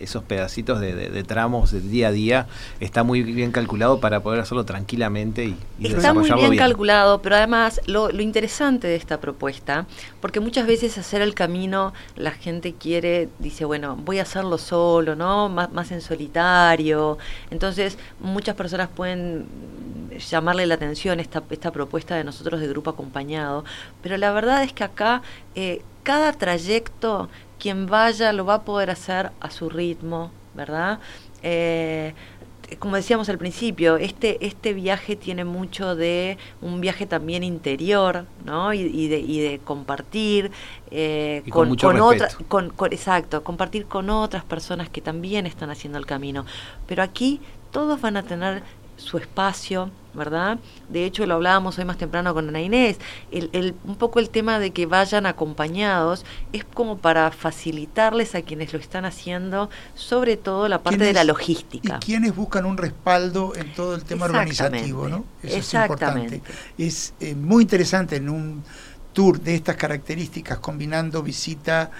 [0.02, 2.46] esos pedacitos de, de- de tramos de día a día
[2.80, 7.36] está muy bien calculado para poder hacerlo tranquilamente y, y Está muy bien, calculado, pero
[7.36, 9.86] además lo, lo interesante de esta propuesta,
[10.20, 15.14] porque muchas veces hacer el camino la gente quiere, dice, bueno, voy a hacerlo solo,
[15.16, 15.48] ¿no?
[15.48, 17.18] Más, más en solitario.
[17.50, 19.46] Entonces, muchas personas pueden
[20.28, 23.64] llamarle la atención esta, esta propuesta de nosotros de grupo acompañado,
[24.02, 25.22] pero la verdad es que acá
[25.54, 27.28] eh, cada trayecto,
[27.60, 30.98] quien vaya lo va a poder hacer a su ritmo, ¿verdad?
[31.42, 32.14] Eh,
[32.78, 38.72] como decíamos al principio, este, este viaje tiene mucho de un viaje también interior, ¿no?
[38.72, 40.52] Y, y de, y de compartir
[40.92, 42.44] eh, Y con mucho otra- respeto.
[42.48, 46.44] con, con- exacto, compartir con otras personas que también están haciendo el camino.
[46.86, 47.40] Pero aquí
[47.72, 48.62] todos van a tener
[48.96, 50.58] su espacio, ¿verdad?
[50.88, 52.98] De hecho, lo hablábamos hoy más temprano con Ana Inés,
[53.30, 58.42] el, el- un poco el tema de que vayan acompañados es como para facilitarles a
[58.42, 61.96] quienes lo están haciendo, sobre todo la parte de la ¿Quiénes- logística.
[61.96, 65.24] Y quienes buscan un respaldo en todo el tema organizativo, ¿no?
[65.42, 66.36] Eso es importante.
[66.36, 66.42] Exactamente.
[66.78, 68.62] Es eh, muy interesante en un
[69.12, 71.90] tour de estas características, combinando visita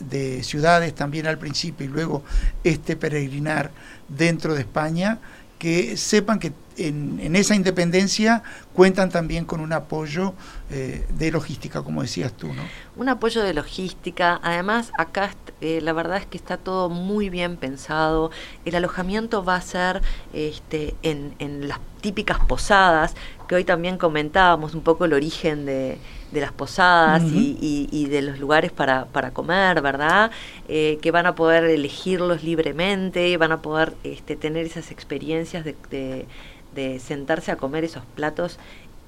[0.00, 2.24] de ciudades también al principio y luego
[2.64, 3.70] este peregrinar
[4.08, 5.18] dentro de España,
[5.58, 8.42] que sepan que en, en esa independencia
[8.74, 10.34] cuentan también con un apoyo
[10.70, 12.62] eh, de logística, como decías tú, ¿no?
[12.96, 15.30] Un apoyo de logística, además acá
[15.60, 18.30] eh, la verdad es que está todo muy bien pensado,
[18.64, 20.02] el alojamiento va a ser
[20.34, 23.14] este, en, en las típicas posadas,
[23.48, 25.98] que hoy también comentábamos un poco el origen de,
[26.30, 30.30] de las posadas y, y- y de los lugares para, para comer, ¿verdad?
[30.68, 35.76] Eh, que van a poder elegirlos libremente, van a poder este, tener esas experiencias de,
[35.90, 36.26] de-
[36.74, 38.58] de sentarse a comer esos platos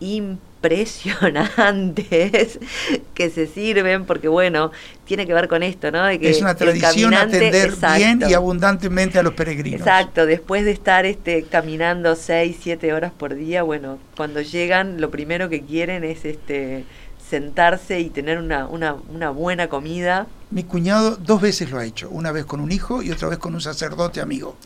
[0.01, 2.59] impresionantes
[3.15, 4.71] que se sirven, porque bueno,
[5.05, 6.03] tiene que ver con esto, ¿no?
[6.05, 9.81] De que es una tradición atender bien y abundantemente a los peregrinos.
[9.81, 15.11] Exacto, después de estar este, caminando 6, 7 horas por día, bueno, cuando llegan lo
[15.11, 16.87] primero que quieren es este
[17.29, 20.27] sentarse y tener una, una, buena comida.
[20.51, 23.39] Mi cuñado dos veces lo ha hecho, una vez con un hijo y otra vez
[23.39, 24.57] con un sacerdote amigo,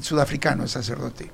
[0.00, 1.30] sudafricano el sacerdote.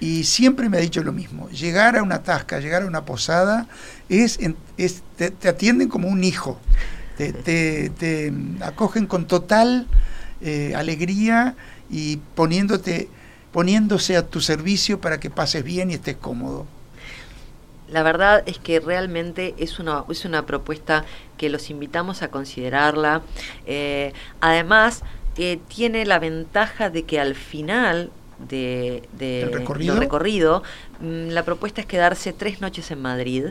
[0.00, 3.66] Y siempre me ha dicho lo mismo, llegar a una tasca, llegar a una posada,
[4.08, 4.38] es,
[5.16, 6.60] te, atienden como un hijo,
[7.16, 9.88] te acogen con total
[10.40, 11.56] eh, alegría
[11.90, 13.08] y poniéndote,
[13.50, 16.66] poniéndose a tu servicio para que pases bien y estés cómodo.
[17.90, 21.04] La verdad es que realmente es una, es una propuesta
[21.38, 23.22] que los invitamos a considerarla.
[23.66, 25.02] Eh, además,
[25.36, 28.10] eh, tiene la ventaja de que al final
[28.48, 29.94] de, de- ¿Del recorrido?
[29.94, 30.62] del recorrido,
[31.00, 33.44] mm, la propuesta es quedarse tres noches en Madrid.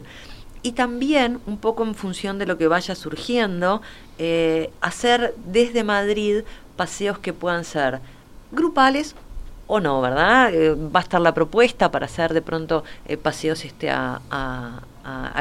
[0.63, 3.81] Y también, un poco en función de lo que vaya surgiendo,
[4.17, 6.41] eh, hacer desde Madrid
[6.75, 7.99] paseos que puedan ser
[8.51, 9.15] grupales
[9.67, 10.53] o no, ¿verdad?
[10.53, 14.81] Eh, va a estar la propuesta para hacer de pronto eh, paseos este, a, a-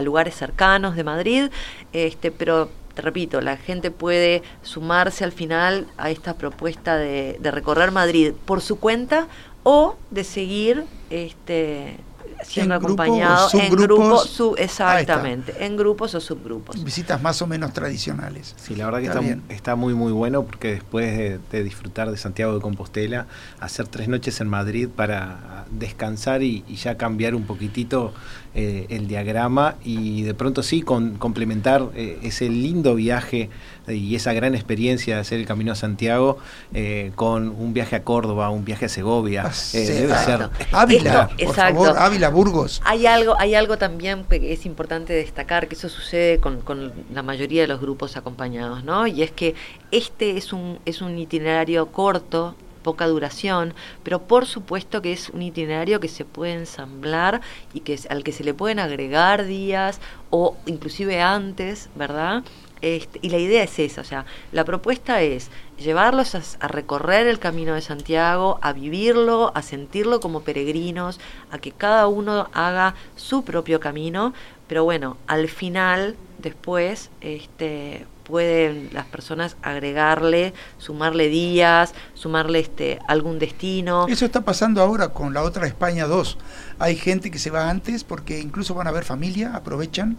[0.03, 1.51] lugares cercanos de Madrid,
[1.93, 7.51] este, pero te repito, la gente puede sumarse al final a esta propuesta de, de
[7.51, 9.27] recorrer Madrid por su cuenta
[9.65, 11.97] o de seguir este,
[12.43, 16.83] siendo En grupo acompañado en grupos, su- exactamente, en grupos o subgrupos.
[16.85, 18.55] Visitas más o menos tradicionales.
[18.57, 19.43] Sí, la verdad que Está está, bien.
[19.49, 23.27] está muy muy bueno porque después de, de disfrutar de Santiago de Compostela,
[23.61, 28.13] hacer tres noches en Madrid para descansar y, y ya cambiar un poquitito
[28.55, 33.51] eh, el diagrama y de pronto sí con, complementar eh, ese lindo viaje
[33.89, 36.39] y esa gran experiencia de hacer el Camino a Santiago
[36.75, 39.45] eh, con un viaje a Córdoba, un viaje a Segovia.
[39.47, 40.51] Ah, Eh, sí, debe exacto.
[40.57, 41.85] ser Ávila, Esto- por exacto.
[41.85, 42.81] favor, Ávila, Burgos.
[42.85, 47.23] Hay algo, hay algo también que es importante destacar, que eso sucede con, con la
[47.23, 49.07] mayoría de los grupos acompañados, ¿no?
[49.07, 49.55] Y es que
[49.91, 53.75] este es un, es un itinerario corto, poca duración,
[54.05, 57.41] pero por supuesto que es un itinerario que se puede ensamblar
[57.75, 62.45] y que es- al que se le pueden agregar días o inclusive antes, ¿verdad?
[62.87, 67.41] Este, y la idea es esa, o sea, la propuesta es llevarlos a, recorrer el
[67.41, 71.19] camino de Santiago, a vivirlo, a sentirlo como peregrinos,
[71.51, 74.35] a que cada uno haga su propio camino,
[74.69, 83.41] pero bueno, al final, después, este, pueden las personas agregarle, sumarle días, sumarle este algún
[83.41, 84.07] destino.
[84.09, 86.39] Eso está pasando ahora con la otra España 2.
[86.79, 90.17] Hay gente que se va antes porque incluso van a ver familia, aprovechan.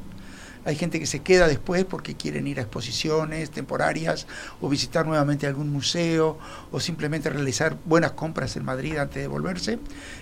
[0.67, 4.27] Hay gente que se queda después porque quieren ir a exposiciones temporarias
[4.59, 6.37] o visitar nuevamente algún museo
[6.73, 9.79] o simplemente realizar buenas compras en Madrid antes de volverse.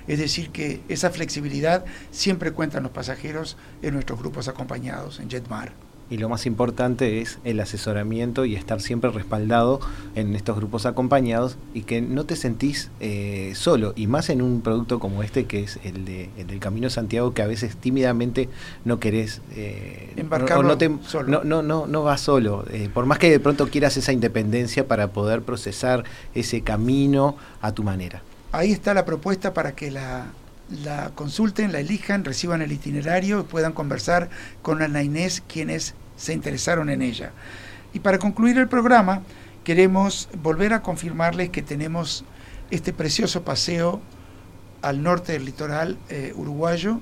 [0.08, 5.85] Es decir, que esa flexibilidad siempre cuentan los pasajeros en nuestros grupos acompañados en Jetmar.
[6.10, 9.80] Y lo más importante es el asesoramiento y estar siempre respaldado
[10.16, 13.94] en estos grupos acompañados y que no te sentís eh, solo.
[13.96, 16.92] Y más en un producto como este que es el, de, el del Camino de
[16.92, 18.50] Santiago que a veces tímidamente
[18.84, 19.42] no querés...
[19.56, 21.28] Eh, Embarcarlo o no, te, solo.
[21.28, 22.66] no, no, no, no vas solo.
[22.70, 26.04] Eh, por más que de pronto quieras esa independencia para poder procesar
[26.36, 28.22] ese camino a tu manera.
[28.52, 30.28] Ahí está la propuesta para que la,
[30.70, 34.30] la consulten, la elijan, reciban el itinerario y puedan conversar
[34.62, 37.32] con Ana Inés, quienes se interesaron en ella.
[37.94, 39.22] Y para concluir el programa,
[39.64, 42.26] queremos volver a confirmarles que tenemos
[42.72, 44.02] este precioso paseo
[44.82, 47.00] al norte del litoral eh, uruguayo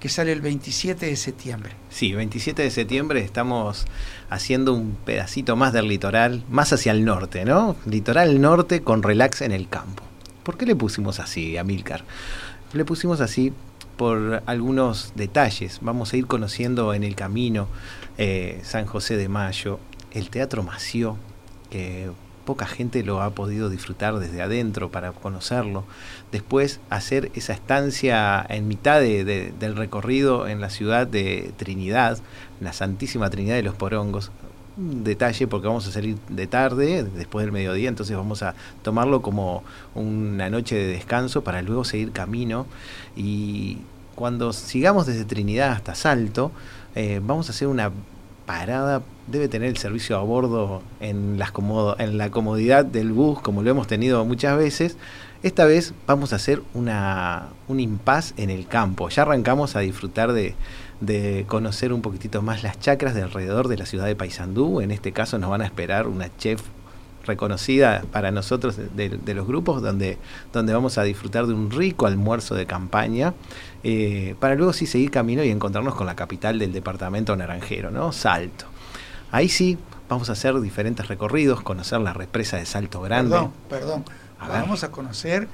[0.00, 1.72] que sale el 27 de septiembre.
[1.88, 3.86] Sí, 27 de septiembre estamos
[4.30, 7.76] haciendo un pedacito más del litoral, más hacia el norte, ¿no?
[7.86, 10.02] Litoral norte con relax en el campo.
[10.42, 12.02] ¿Por qué le pusimos así, Amílcar?
[12.72, 13.52] Le pusimos así
[13.96, 15.78] por algunos detalles.
[15.82, 17.68] Vamos a ir conociendo en el camino
[18.18, 19.78] eh, San José de Mayo,
[20.12, 21.16] el Teatro Mació,
[21.70, 22.10] que
[22.46, 25.84] poca gente lo ha podido disfrutar desde adentro para conocerlo.
[26.32, 32.18] Después hacer esa estancia en mitad de- de- del recorrido en la ciudad de Trinidad,
[32.60, 34.32] la Santísima Trinidad de los Porongos.
[34.76, 39.64] Detalle porque vamos a salir de tarde, después del mediodía, entonces vamos a tomarlo como
[39.94, 42.66] una noche de descanso para luego seguir camino.
[43.14, 43.78] Y
[44.14, 46.52] cuando sigamos desde Trinidad hasta Salto,
[46.94, 47.90] eh, vamos a hacer una
[48.46, 53.40] parada, debe tener el servicio a bordo en, las comodo- en la comodidad del bus,
[53.40, 54.96] como lo hemos tenido muchas veces.
[55.42, 59.08] Esta vez vamos a hacer una, un impas en el campo.
[59.10, 60.54] Ya arrancamos a disfrutar de,
[61.02, 64.80] de conocer un poquitito más las chacras de alrededor de la ciudad de Paysandú.
[64.80, 66.62] En este caso nos van a esperar una chef
[67.26, 70.18] reconocida para nosotros de, de los grupos, donde,
[70.52, 73.34] donde vamos a disfrutar de un rico almuerzo de campaña,
[73.82, 78.12] eh, para luego sí seguir camino y encontrarnos con la capital del departamento naranjero, ¿no?
[78.12, 78.66] Salto.
[79.32, 79.78] Ahí sí
[80.08, 83.30] vamos a hacer diferentes recorridos, conocer la represa de Salto Grande.
[83.30, 84.04] Perdón, perdón.
[84.38, 84.62] A ver.
[84.62, 85.48] Vamos a conocer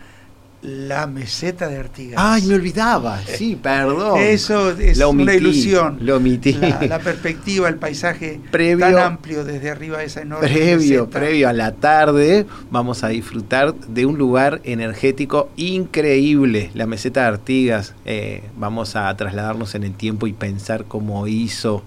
[0.62, 2.14] la meseta de Artigas.
[2.18, 4.18] Ay, me olvidaba, sí, perdón.
[4.20, 5.98] Eso es Lo una omití, ilusión.
[6.00, 6.52] Lo omití.
[6.54, 11.20] La, la perspectiva, el paisaje Previo- tan amplio desde arriba de esa enorme Previo, meseta.
[11.20, 17.26] previo a la tarde, vamos a disfrutar de un lugar energético increíble, la meseta de
[17.28, 17.94] Artigas.
[18.04, 21.82] Eh, vamos a trasladarnos en el tiempo y pensar cómo hizo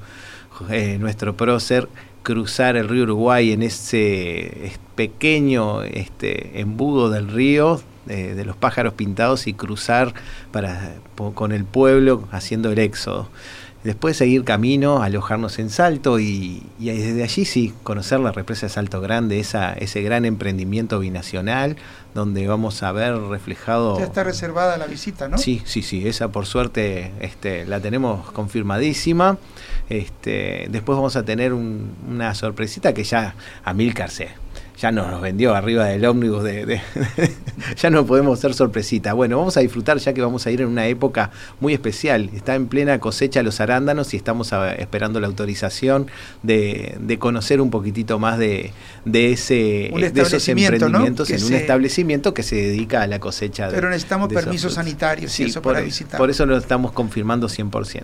[0.70, 1.90] eh, nuestro prócer
[2.24, 8.94] cruzar el río Uruguay en ese es- pequeño este, embudo del río de los pájaros
[8.94, 10.14] pintados y cruzar
[10.52, 10.94] para,
[11.34, 13.30] con el pueblo haciendo el éxodo.
[13.84, 18.70] Después seguir camino, alojarnos en Salto y, y desde allí sí, conocer la represa de
[18.70, 21.78] Salto Grande, esa, ese gran emprendimiento binacional
[22.14, 23.98] donde vamos a ver reflejado...
[23.98, 25.40] Ya está reservada la visita, ¿no?
[25.40, 29.40] Sí, sí, sí, esa por suerte este, la tenemos confirmadísima.
[29.90, 33.34] Este, después vamos a tener un- una sorpresita que ya
[33.64, 34.30] Amílcar se,
[34.82, 36.82] ya nos los vendió arriba del ómnibus de, de-
[37.78, 39.14] ya no podemos ser sorpresita.
[39.14, 41.30] Bueno, vamos a disfrutar ya que vamos a ir en una época
[41.60, 42.30] muy especial.
[42.34, 46.08] Está en plena cosecha los arándanos y estamos a- esperando la autorización
[46.42, 48.72] de, de conocer un poquitito más de,
[49.06, 49.54] de ese
[50.14, 54.30] de esos emprendimientos en un establecimiento que se dedica a la cosecha de Pero necesitamos
[54.34, 56.18] permisos sanitarios y eso por, para visitar.
[56.18, 58.02] por eso lo estamos confirmando 100%.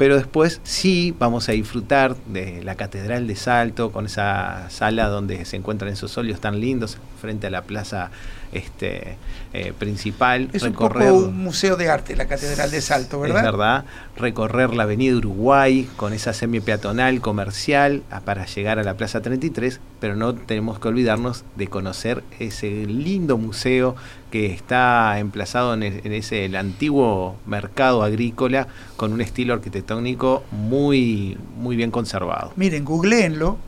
[0.00, 5.44] Pero después sí vamos a disfrutar de la Catedral de Salto, con esa sala donde
[5.44, 8.10] se encuentran esos óleos tan lindos, frente a la plaza
[8.50, 9.18] este,
[9.52, 10.48] eh, principal.
[10.54, 13.36] Es un recorrer, poco un museo de arte, la Catedral de Salto, ¿verdad?
[13.36, 13.84] es verdad,
[14.16, 19.20] recorrer la Avenida Uruguay con esa semi peatonal comercial a- para llegar a la Plaza
[19.20, 23.96] 33, pero no tenemos que olvidarnos de conocer ese lindo museo
[24.30, 31.36] que está emplazado en, el- ese el antiguo mercado agrícola con un estilo arquitectónico muy
[31.56, 32.52] muy bien conservado.
[32.56, 33.58] Miren, googleenlo,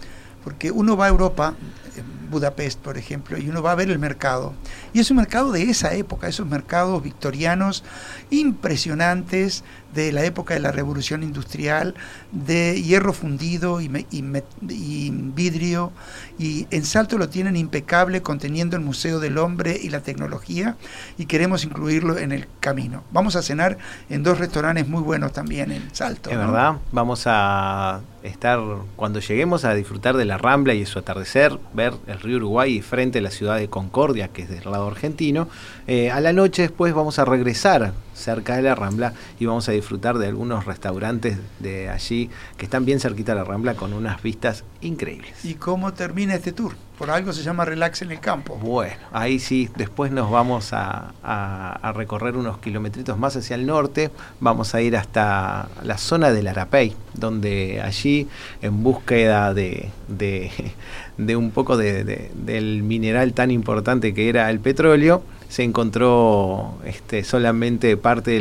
[0.44, 1.54] porque uno va a Europa,
[1.96, 4.54] en Budapest, por ejemplo, y uno va a ver el mercado.
[4.94, 7.84] Y es un mercado de esa época, esos mercados victorianos
[8.30, 9.64] impresionantes
[9.95, 11.95] de la época de la revolución industrial,
[12.32, 15.93] de hierro fundido y, me- y me- y vidrio.
[16.38, 20.76] Y en Salto lo tienen impecable, conteniendo el Museo del Hombre y la Tecnología,
[21.18, 23.05] y queremos incluirlo en el camino.
[23.12, 23.78] Vamos a cenar
[24.09, 26.30] en dos restaurantes muy buenos también en Salto.
[26.30, 26.47] Es ¿no?
[26.47, 28.61] verdad, vamos a estar,
[28.97, 32.82] cuando lleguemos a disfrutar de la Rambla y su atardecer, ver el río Uruguay y
[32.82, 35.49] frente a la ciudad de Concordia, que es del lado argentino,
[35.86, 39.72] eh, a la noche después vamos a regresar cerca de la Rambla y vamos a
[39.72, 44.22] disfrutar de algunos restaurantes de allí que están bien cerquita de la Rambla con unas
[44.22, 45.44] vistas increíbles.
[45.44, 46.74] ¿Y cómo termina este tour?
[46.98, 48.56] Por algo se llama Relax en el Campo.
[48.56, 53.66] Bueno, ahí sí, después nos vamos a, a- a recorrer unos kilometritos más hacia el
[53.66, 58.28] norte, vamos a ir hasta la zona del Arapey, donde allí,
[58.60, 60.52] en búsqueda de, de,
[61.18, 66.74] de un poco de- de- del mineral tan importante que era el petróleo, se encontró
[66.86, 68.40] este, solamente parte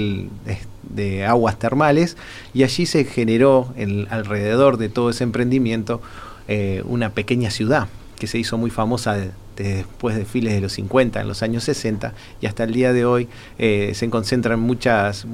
[0.95, 2.16] de, aguas termales
[2.53, 6.01] y allí se generó en- alrededor de todo ese emprendimiento
[6.47, 10.62] eh, una pequeña ciudad que se hizo muy famosa de- de- después de fines de
[10.62, 13.28] los 50, en los años 60, y hasta el día de hoy
[13.59, 15.26] eh, se concentran muchas,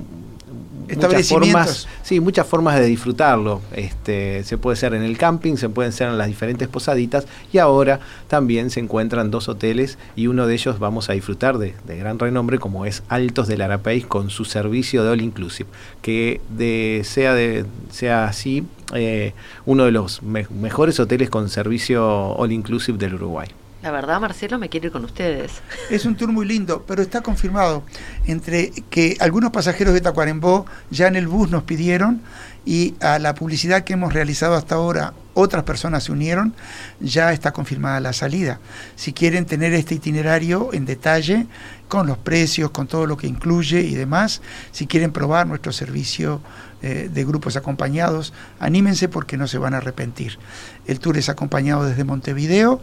[0.95, 1.51] muchas Establecimientos.
[1.51, 3.61] formas, sí, muchas formas de disfrutarlo.
[3.73, 7.57] Este, se puede ser en el camping, se pueden ser en las diferentes posaditas, y
[7.57, 11.97] ahora también se encuentran dos hoteles, y uno de ellos vamos a disfrutar de, de
[11.97, 15.69] gran renombre, como es Altos del Arapey, con su servicio de All Inclusive,
[16.01, 19.33] que de, sea, de, sea así eh,
[19.65, 23.47] uno de los me- mejores hoteles con servicio All Inclusive del Uruguay.
[23.84, 25.61] La verdad, Marcelo, me quiero ir con ustedes.
[25.89, 27.84] Es un tour muy lindo, pero está confirmado
[28.25, 32.21] entre que algunos pasajeros de Tacuarembó ya en el bus nos pidieron
[32.65, 36.55] y a la publicidad que hemos realizado hasta ahora otras personas se unieron,
[36.99, 38.59] ya está confirmada la salida.
[38.95, 41.45] Si quieren tener este itinerario en detalle,
[41.88, 46.41] con los precios, con todo lo que incluye y demás, si quieren probar nuestro servicio
[46.88, 48.31] eh, de grupos acompañados,
[48.61, 50.39] anímense porque no se van a arrepentir.
[50.85, 52.81] El tour es acompañado desde Montevideo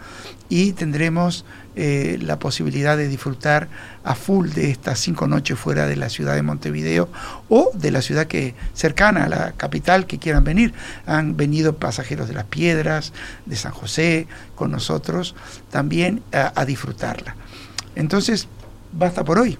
[0.50, 3.68] y tendremos eh, la posibilidad de disfrutar
[4.04, 7.08] a full de estas cinco noches fuera de la ciudad de Montevideo
[7.48, 10.74] o de la ciudad que cercana a la capital que quieran venir.
[11.06, 13.14] Han venido pasajeros de las Piedras,
[13.46, 15.34] de San José, con nosotros
[15.70, 17.36] también a, a disfrutarla.
[17.96, 18.48] Entonces,
[18.92, 19.56] basta por hoy.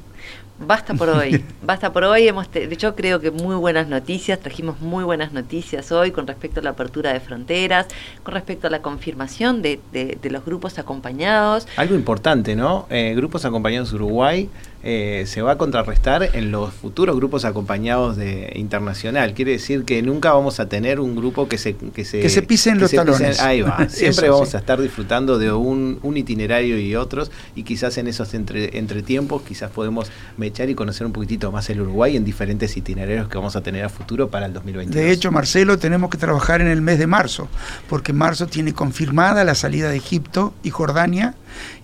[0.67, 2.27] Basta por hoy, basta por hoy.
[2.29, 6.61] Hemos te- yo creo que muy buenas noticias, trajimos muy buenas noticias hoy con respecto
[6.61, 7.87] a la apertura de fronteras,
[8.23, 11.67] con respecto a la confirmación de, de- de los grupos acompañados.
[11.77, 12.87] Algo importante, ¿no?
[12.91, 14.49] Eh, grupos acompañados Uruguay
[14.87, 19.33] eh, se va a contrarrestar en los futuros grupos acompañados de internacional.
[19.33, 22.43] Quiere decir que nunca vamos a tener un grupo que se que se, Que se
[22.43, 23.41] pisen los talones.
[23.41, 23.79] ahí va.
[23.89, 24.57] Siempre Eso, vamos sí.
[24.59, 29.41] a estar disfrutando de un, un itinerario y otros y quizás en esos entre, entretiempos
[29.43, 33.57] quizás podemos mechar y conocer un poquitito más el Uruguay en diferentes itinerarios que vamos
[33.57, 34.95] a tener a futuro para el 2022.
[34.95, 37.49] De hecho, Marcelo, tenemos que trabajar en el mes de marzo,
[37.89, 41.35] porque marzo tiene confirmada la salida de Egipto y Jordania,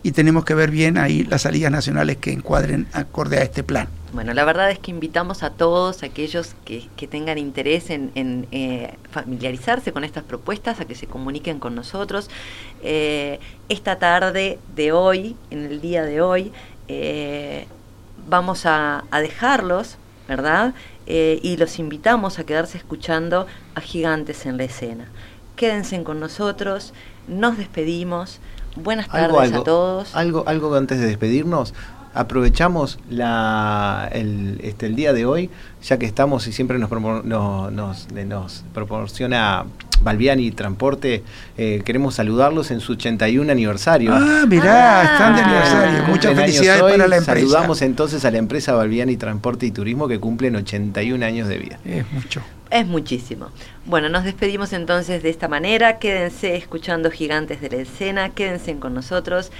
[0.02, 3.88] y tenemos que ver bien ahí las salidas nacionales que encuadren acorde a este plan.
[4.12, 8.10] Bueno, la verdad es que invitamos a todos aquellos que, que tengan interés en,
[8.50, 12.28] eh, familiarizarse con estas propuestas, a que se comuniquen con nosotros.
[12.82, 16.50] Eh, esta tarde de hoy, en el día de hoy,
[16.88, 17.66] eh,
[18.28, 19.96] vamos a, a dejarlos,
[20.26, 20.74] ¿verdad?
[21.06, 25.08] Y los invitamos a quedarse escuchando a Gigantes en la escena.
[25.56, 26.94] Quédense con nosotros,
[27.26, 28.40] nos despedimos.
[28.76, 30.14] Buenas tardes Algo, algo, a todos.
[30.14, 31.74] Algo, algo antes de despedirnos.
[32.12, 35.50] Aprovechamos la, el, este, el día de hoy,
[35.82, 38.06] ya que estamos y siempre nos, propor- no- nos,
[38.74, 39.64] proporciona
[40.02, 41.22] Balbiani Transporte,
[41.58, 44.12] eh, queremos saludarlos en su 81 aniversario.
[44.14, 45.44] Ah, mirá, están de Ah.
[45.44, 46.04] aniversario.
[46.08, 46.92] Muchas felicidades hoy.
[46.92, 47.40] para la empresa.
[47.40, 51.78] Saludamos entonces a la empresa Balbiani Transporte y Turismo que cumplen 81 años de vida.
[51.84, 52.40] Es mucho.
[52.70, 53.48] Es muchísimo.
[53.84, 55.98] Bueno, nos despedimos entonces de esta manera.
[55.98, 59.50] Quédense escuchando Gigantes de la Escena, quédense con nosotros.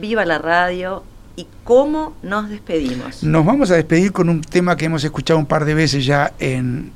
[0.00, 1.02] Viva la radio.
[1.36, 3.22] ¿Y cómo nos despedimos?
[3.22, 6.32] Nos vamos a despedir con un tema que hemos escuchado un par de veces ya
[6.38, 6.92] en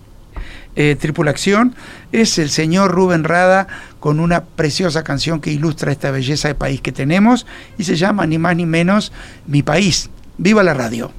[0.74, 1.74] eh, Tripulación.
[2.12, 3.66] Es el señor Rubén Rada
[3.98, 7.46] con una preciosa canción que ilustra esta belleza de país que tenemos
[7.78, 9.12] y se llama ni más ni menos
[9.46, 10.10] Mi País.
[10.38, 11.10] ¡Viva la radio!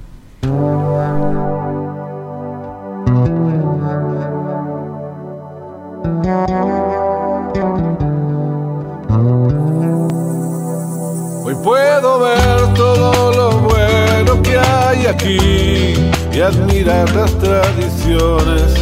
[15.08, 15.94] Aquí
[16.32, 18.74] y admirar las tradiciones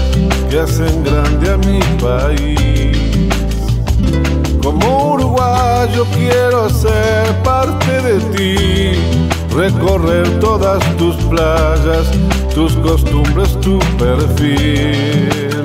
[0.50, 2.96] que hacen grande a mi país.
[4.62, 8.98] Como uruguayo quiero ser parte de ti,
[9.54, 12.10] recorrer todas tus playas,
[12.54, 15.64] tus costumbres, tu perfil.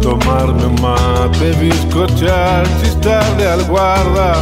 [0.00, 4.34] Tomarme mate, bizcochar, chistar de alguarda,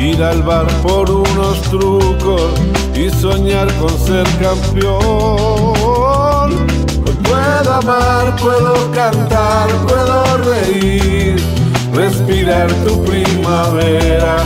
[0.00, 2.50] ir al bar por unos trucos
[2.94, 5.70] y soñar con ser campeón.
[7.22, 11.36] Puedo amar, puedo cantar, puedo reír,
[11.92, 14.36] respirar tu primavera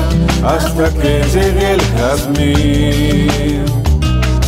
[0.45, 3.65] hasta que llegue el jazmín.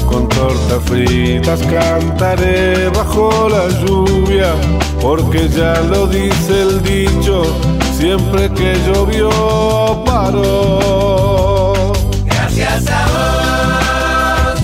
[0.06, 4.54] Con tortas fritas cantaré bajo la lluvia,
[5.00, 7.42] porque ya lo dice el dicho,
[7.98, 9.30] siempre que llovió
[10.04, 11.92] paró.
[12.24, 14.60] Gracias a vos,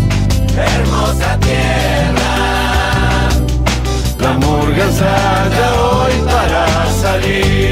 [0.56, 2.34] hermosa tierra.
[4.18, 6.66] La murga ensaya hoy para
[7.00, 7.71] salir.